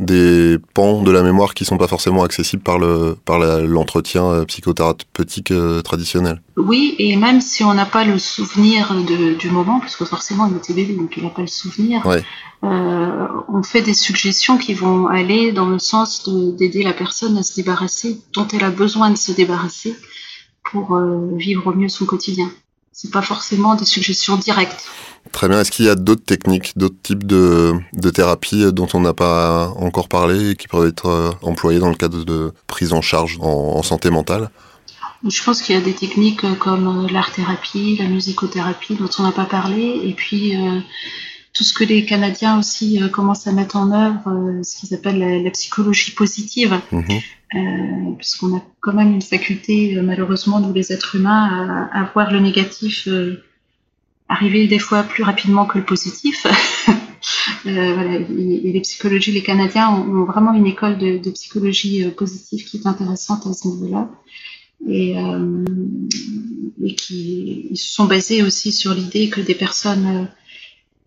des 0.01 0.59
pans 0.75 1.03
de 1.03 1.11
la 1.11 1.23
mémoire 1.23 1.55
qui 1.55 1.65
sont 1.65 1.79
pas 1.79 1.87
forcément 1.87 2.25
accessibles 2.25 2.63
par 2.63 2.79
le 2.79 3.17
par 3.25 3.39
l'entretien 3.39 4.25
euh, 4.25 4.45
psychothérapeutique 4.45 5.53
euh, 5.53 5.83
traditionnel. 5.83 6.43
Oui, 6.57 6.95
et 6.99 7.17
même 7.17 7.41
si 7.41 7.63
on 7.63 7.75
n'a 7.75 7.87
pas 7.87 8.05
le 8.05 8.19
souvenir 8.19 8.95
de, 8.95 9.35
du 9.35 9.51
moment, 9.51 9.81
parce 9.81 9.97
que 9.97 10.05
forcément 10.05 10.47
il 10.47 10.57
était 10.57 10.75
bébé 10.75 10.95
donc 10.95 11.17
il 11.17 11.23
n'a 11.23 11.31
pas 11.31 11.43
le 11.43 11.49
souvenir, 11.49 12.05
ouais. 12.07 12.25
euh, 12.65 13.27
on 13.49 13.63
fait 13.63 13.83
des 13.83 13.95
suggestions 13.95 14.59
qui 14.59 14.75
vont 14.75 15.07
aller 15.07 15.53
dans 15.53 15.67
le 15.67 15.79
sens 15.79 16.29
d'aider 16.29 16.83
la 16.83 16.93
personne 16.93 17.37
à 17.39 17.43
se 17.43 17.55
débarrasser 17.55 18.21
dont 18.33 18.49
elle 18.49 18.65
a 18.65 18.71
besoin 18.71 19.11
de 19.11 19.17
se 19.17 19.33
débarrasser 19.33 19.95
pour 20.65 20.97
euh, 20.97 21.31
vivre 21.37 21.69
au 21.69 21.75
mieux 21.75 21.89
son 21.89 22.05
quotidien. 22.07 22.51
C'est 22.97 23.11
pas 23.11 23.23
forcément 23.23 23.75
des 23.75 23.85
suggestions 23.85 24.37
directes. 24.37 24.87
Très 25.33 25.49
bien. 25.49 25.61
Est-ce 25.61 25.73
qu'il 25.73 25.85
y 25.85 25.89
a 25.89 25.97
d'autres 25.97 26.25
techniques, 26.25 26.79
d'autres 26.79 27.01
types 27.03 27.27
de, 27.27 27.75
de 27.93 28.11
thérapies 28.11 28.73
dont 28.73 28.87
on 28.95 29.01
n'a 29.01 29.13
pas 29.13 29.69
encore 29.77 30.09
parlé 30.09 30.51
et 30.51 30.55
qui 30.55 30.69
peuvent 30.69 30.87
être 30.87 31.07
euh, 31.07 31.33
employées 31.43 31.81
dans 31.81 31.89
le 31.89 31.97
cadre 31.97 32.25
de 32.25 32.53
prise 32.69 32.93
en 32.93 33.03
charge 33.03 33.39
en, 33.41 33.77
en 33.79 33.83
santé 33.83 34.11
mentale? 34.11 34.49
Je 35.29 35.43
pense 35.43 35.61
qu'il 35.63 35.75
y 35.75 35.79
a 35.79 35.81
des 35.81 35.95
techniques 35.95 36.45
euh, 36.45 36.55
comme 36.55 37.07
euh, 37.07 37.09
l'art-thérapie, 37.13 37.97
la 37.99 38.07
musicothérapie 38.07 38.95
dont 38.95 39.11
on 39.19 39.25
n'a 39.25 39.33
pas 39.33 39.47
parlé, 39.47 40.01
et 40.05 40.13
puis 40.13 40.55
euh, 40.55 40.79
tout 41.55 41.65
ce 41.65 41.73
que 41.73 41.85
les 41.85 42.05
Canadiens 42.05 42.59
aussi 42.59 43.03
euh, 43.03 43.09
commencent 43.09 43.47
à 43.47 43.53
mettre 43.53 43.77
en 43.77 43.93
œuvre, 43.93 44.29
euh, 44.29 44.63
ce 44.63 44.79
qu'ils 44.79 44.95
appellent 44.95 45.19
la, 45.19 45.39
la, 45.39 45.51
psychologie 45.51 46.13
positive, 46.13 46.79
mmh. 46.93 48.17
puisqu'on 48.19 48.57
a 48.57 48.63
quand 48.81 48.93
même 48.93 49.13
une 49.13 49.23
faculté, 49.23 49.97
malheureusement, 50.03 50.61
nous 50.61 50.73
les 50.73 50.93
êtres 50.93 51.15
humains, 51.15 51.89
à, 51.93 52.01
à 52.01 52.11
voir 52.13 52.33
le 52.33 52.41
négatif 52.41 53.09
arriver 54.29 54.67
des 54.67 54.79
fois 54.79 55.03
plus 55.03 55.23
rapidement 55.23 55.67
que 55.67 55.79
le 55.79 55.85
positif. 55.85 56.47
euh, 57.67 57.95
voilà, 57.95 58.17
et, 58.17 58.69
et, 58.69 58.73
les 58.73 58.81
psychologies, 58.81 59.33
les 59.33 59.43
Canadiens 59.43 59.91
ont, 59.91 60.23
ont 60.23 60.25
vraiment 60.25 60.53
une 60.55 60.67
école 60.67 60.99
de, 60.99 61.19
de, 61.19 61.31
psychologie 61.31 62.05
euh, 62.05 62.11
positive 62.11 62.65
qui 62.65 62.79
est 62.79 62.87
intéressante 62.87 63.47
à 63.47 63.53
ce 63.53 63.69
niveau-là. 63.69 64.11
Et, 64.87 65.17
euh, 65.19 65.65
et 66.85 66.95
qui 66.95 67.69
ils 67.71 67.77
se 67.77 67.95
sont 67.95 68.05
basés 68.05 68.43
aussi 68.43 68.71
sur 68.71 68.93
l'idée 68.93 69.31
que 69.31 69.41
des 69.41 69.55
personnes 69.55 70.29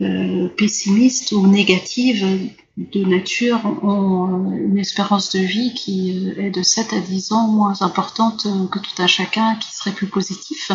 euh, 0.01 0.47
pessimistes 0.49 1.31
ou 1.31 1.47
négatives 1.47 2.51
de 2.77 3.03
nature 3.03 3.59
ont 3.81 4.51
une 4.51 4.77
espérance 4.77 5.31
de 5.35 5.39
vie 5.39 5.73
qui 5.73 6.31
est 6.37 6.51
de 6.51 6.61
7 6.61 6.93
à 6.93 6.99
10 6.99 7.31
ans 7.31 7.47
moins 7.47 7.81
importante 7.81 8.45
que 8.71 8.77
tout 8.77 9.01
un 9.01 9.07
chacun 9.07 9.55
qui 9.55 9.75
serait 9.75 9.93
plus 9.93 10.07
positif. 10.07 10.71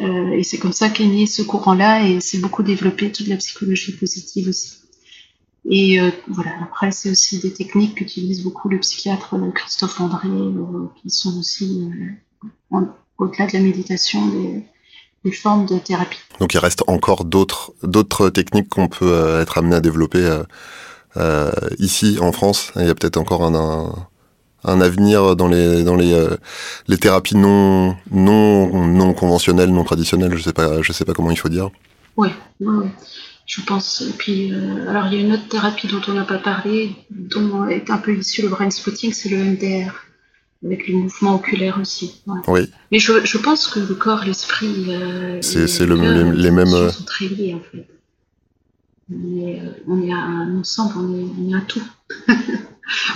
Euh, 0.00 0.30
et 0.30 0.44
c'est 0.44 0.58
comme 0.58 0.72
ça 0.72 0.90
qu'est 0.90 1.06
né 1.06 1.26
ce 1.26 1.42
courant-là 1.42 2.06
et 2.06 2.20
c'est 2.20 2.38
beaucoup 2.38 2.62
développé 2.62 3.10
toute 3.10 3.26
la 3.26 3.36
psychologie 3.36 3.96
positive 3.96 4.48
aussi. 4.48 4.74
Et 5.68 5.98
voilà, 6.26 6.50
après, 6.60 6.90
c'est 6.90 7.08
aussi 7.08 7.38
des 7.38 7.52
techniques 7.52 7.94
qu'utilise 7.94 8.42
beaucoup 8.42 8.68
le 8.68 8.80
psychiatre 8.80 9.36
Christophe 9.54 10.00
André, 10.00 10.28
qui 10.96 11.08
sont 11.08 11.38
aussi, 11.38 11.88
au-delà 13.18 13.46
de 13.46 13.52
la 13.52 13.60
méditation, 13.60 14.20
des 15.24 15.32
formes 15.32 15.66
de 15.66 15.78
thérapie. 15.78 16.18
Donc 16.40 16.54
il 16.54 16.58
reste 16.58 16.82
encore 16.86 17.24
d'autres 17.24 17.72
d'autres 17.82 18.30
techniques 18.30 18.68
qu'on 18.68 18.88
peut 18.88 19.12
euh, 19.12 19.42
être 19.42 19.58
amené 19.58 19.76
à 19.76 19.80
développer 19.80 20.24
euh, 20.24 20.42
euh, 21.16 21.52
ici 21.78 22.18
en 22.20 22.32
France. 22.32 22.72
Il 22.76 22.86
y 22.86 22.90
a 22.90 22.94
peut-être 22.94 23.18
encore 23.18 23.44
un, 23.44 23.94
un, 24.64 24.80
avenir 24.80 25.36
dans 25.36 25.48
les 25.48 25.84
dans 25.84 25.96
les 25.96 26.26
les 26.88 26.98
thérapies 26.98 27.36
non 27.36 27.96
non 28.10 28.86
non 28.86 29.12
conventionnelles, 29.14 29.70
non 29.70 29.84
traditionnelles. 29.84 30.36
Je 30.36 30.42
sais 30.42 30.52
pas 30.52 30.82
je 30.82 30.92
sais 30.92 31.04
pas 31.04 31.12
comment 31.12 31.30
il 31.30 31.38
faut 31.38 31.48
dire. 31.48 31.70
Oui, 32.16 32.28
oui, 32.60 32.86
je 33.46 33.60
pense. 33.62 34.02
Et 34.02 34.12
puis 34.12 34.52
alors 34.88 35.06
il 35.06 35.14
y 35.14 35.16
a 35.18 35.20
une 35.20 35.32
autre 35.32 35.48
thérapie 35.48 35.86
dont 35.86 36.02
on 36.08 36.14
n'a 36.14 36.24
pas 36.24 36.38
parlé, 36.38 36.96
dont 37.10 37.68
est 37.68 37.90
un 37.90 37.98
peu 37.98 38.16
issu 38.16 38.42
le 38.42 38.48
brain 38.48 38.70
spotting, 38.70 39.12
c'est 39.12 39.28
le 39.28 39.38
MDR 39.38 39.92
avec 40.64 40.86
les 40.86 40.94
mouvements 40.94 41.36
oculaires 41.36 41.78
aussi. 41.80 42.22
Oui. 42.46 42.70
Mais 42.90 42.98
je, 42.98 43.24
je, 43.24 43.38
pense 43.38 43.66
que 43.66 43.80
le 43.80 43.94
corps, 43.94 44.24
l'esprit, 44.24 44.86
euh, 44.88 45.38
c'est 45.42 45.86
le, 45.86 45.94
les, 46.32 46.50
mêmes 46.50 46.68
euh, 46.68 46.90
sont 46.90 47.04
très 47.04 47.26
liés 47.26 47.54
en 47.54 47.60
fait. 47.60 47.86
On 49.10 49.46
est, 49.46 49.60
euh, 49.60 49.70
on 49.88 50.02
est 50.02 50.12
un, 50.12 50.58
ensemble, 50.60 50.94
on 50.98 51.18
est, 51.18 51.26
on 51.38 51.50
est 51.50 51.54
un 51.54 51.60
tout. 51.60 51.82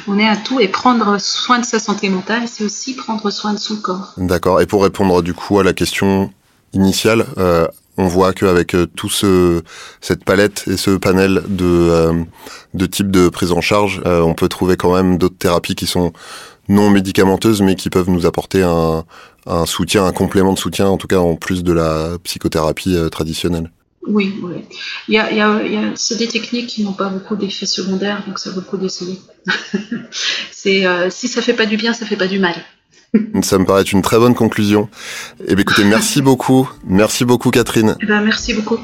on 0.08 0.18
est 0.18 0.26
un 0.26 0.36
tout 0.36 0.60
et 0.60 0.68
prendre 0.68 1.18
soin 1.18 1.60
de 1.60 1.64
sa 1.64 1.78
santé 1.78 2.08
mentale, 2.08 2.48
c'est 2.48 2.64
aussi 2.64 2.94
prendre 2.94 3.30
soin 3.30 3.54
de 3.54 3.58
son 3.58 3.76
corps. 3.76 4.14
D'accord. 4.16 4.60
Et 4.60 4.66
pour 4.66 4.82
répondre 4.82 5.22
du 5.22 5.32
coup 5.32 5.58
à 5.58 5.64
la 5.64 5.72
question 5.72 6.32
initiale, 6.72 7.26
euh, 7.38 7.66
on 7.98 8.06
voit 8.06 8.32
qu'avec 8.32 8.74
euh, 8.74 8.86
tout 8.86 9.08
ce 9.08 9.62
cette 10.00 10.24
palette 10.24 10.64
et 10.68 10.76
ce 10.76 10.90
panel 10.92 11.42
de 11.48 12.24
de 12.74 12.86
types 12.86 13.10
de 13.10 13.28
prise 13.28 13.52
en 13.52 13.60
charge, 13.60 14.02
on 14.04 14.34
peut 14.34 14.48
trouver 14.48 14.76
quand 14.76 14.94
même 14.94 15.18
d'autres 15.18 15.38
thérapies 15.38 15.74
qui 15.74 15.86
sont 15.86 16.12
non 16.68 16.90
médicamenteuses, 16.90 17.62
mais 17.62 17.74
qui 17.74 17.90
peuvent 17.90 18.10
nous 18.10 18.26
apporter 18.26 18.62
un, 18.62 19.04
un, 19.46 19.66
soutien, 19.66 20.04
un 20.04 20.12
complément 20.12 20.52
de 20.52 20.58
soutien, 20.58 20.88
en 20.88 20.96
tout 20.96 21.06
cas 21.06 21.18
en 21.18 21.36
plus 21.36 21.62
de 21.62 21.72
la 21.72 22.18
psychothérapie 22.24 22.96
euh, 22.96 23.08
traditionnelle. 23.08 23.70
Oui, 24.06 24.34
oui. 24.42 24.64
Il 25.08 25.14
y 25.14 25.18
a, 25.18 25.32
y 25.32 25.40
a, 25.40 26.16
des 26.16 26.28
techniques 26.28 26.68
qui 26.68 26.84
n'ont 26.84 26.92
pas 26.92 27.08
beaucoup 27.08 27.34
d'effets 27.34 27.66
secondaires, 27.66 28.22
donc 28.26 28.38
ça 28.38 28.50
vaut 28.50 28.60
le 28.60 28.66
coup 28.66 28.76
d'essayer. 28.76 29.18
c'est 30.52 30.86
euh, 30.86 31.10
si 31.10 31.26
ça 31.26 31.42
fait 31.42 31.54
pas 31.54 31.66
du 31.66 31.76
bien, 31.76 31.92
ça 31.92 32.06
fait 32.06 32.16
pas 32.16 32.28
du 32.28 32.38
mal. 32.38 32.54
ça 33.42 33.58
me 33.58 33.64
paraît 33.64 33.82
une 33.82 34.02
très 34.02 34.18
bonne 34.18 34.34
conclusion. 34.34 34.88
Eh 35.46 35.54
bien, 35.54 35.62
écoutez, 35.62 35.84
merci 35.84 36.22
beaucoup, 36.22 36.68
merci 36.86 37.24
beaucoup, 37.24 37.50
Catherine. 37.50 37.96
Eh 38.00 38.06
ben, 38.06 38.20
merci 38.22 38.54
beaucoup. 38.54 38.78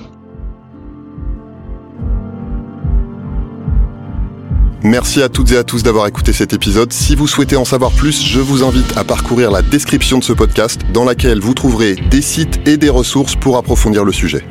Merci 4.84 5.22
à 5.22 5.28
toutes 5.28 5.52
et 5.52 5.56
à 5.56 5.62
tous 5.62 5.84
d'avoir 5.84 6.08
écouté 6.08 6.32
cet 6.32 6.52
épisode. 6.52 6.92
Si 6.92 7.14
vous 7.14 7.28
souhaitez 7.28 7.54
en 7.54 7.64
savoir 7.64 7.92
plus, 7.92 8.20
je 8.20 8.40
vous 8.40 8.64
invite 8.64 8.96
à 8.96 9.04
parcourir 9.04 9.52
la 9.52 9.62
description 9.62 10.18
de 10.18 10.24
ce 10.24 10.32
podcast 10.32 10.80
dans 10.92 11.04
laquelle 11.04 11.38
vous 11.38 11.54
trouverez 11.54 11.94
des 11.94 12.20
sites 12.20 12.66
et 12.66 12.76
des 12.76 12.90
ressources 12.90 13.36
pour 13.36 13.56
approfondir 13.56 14.04
le 14.04 14.10
sujet. 14.10 14.44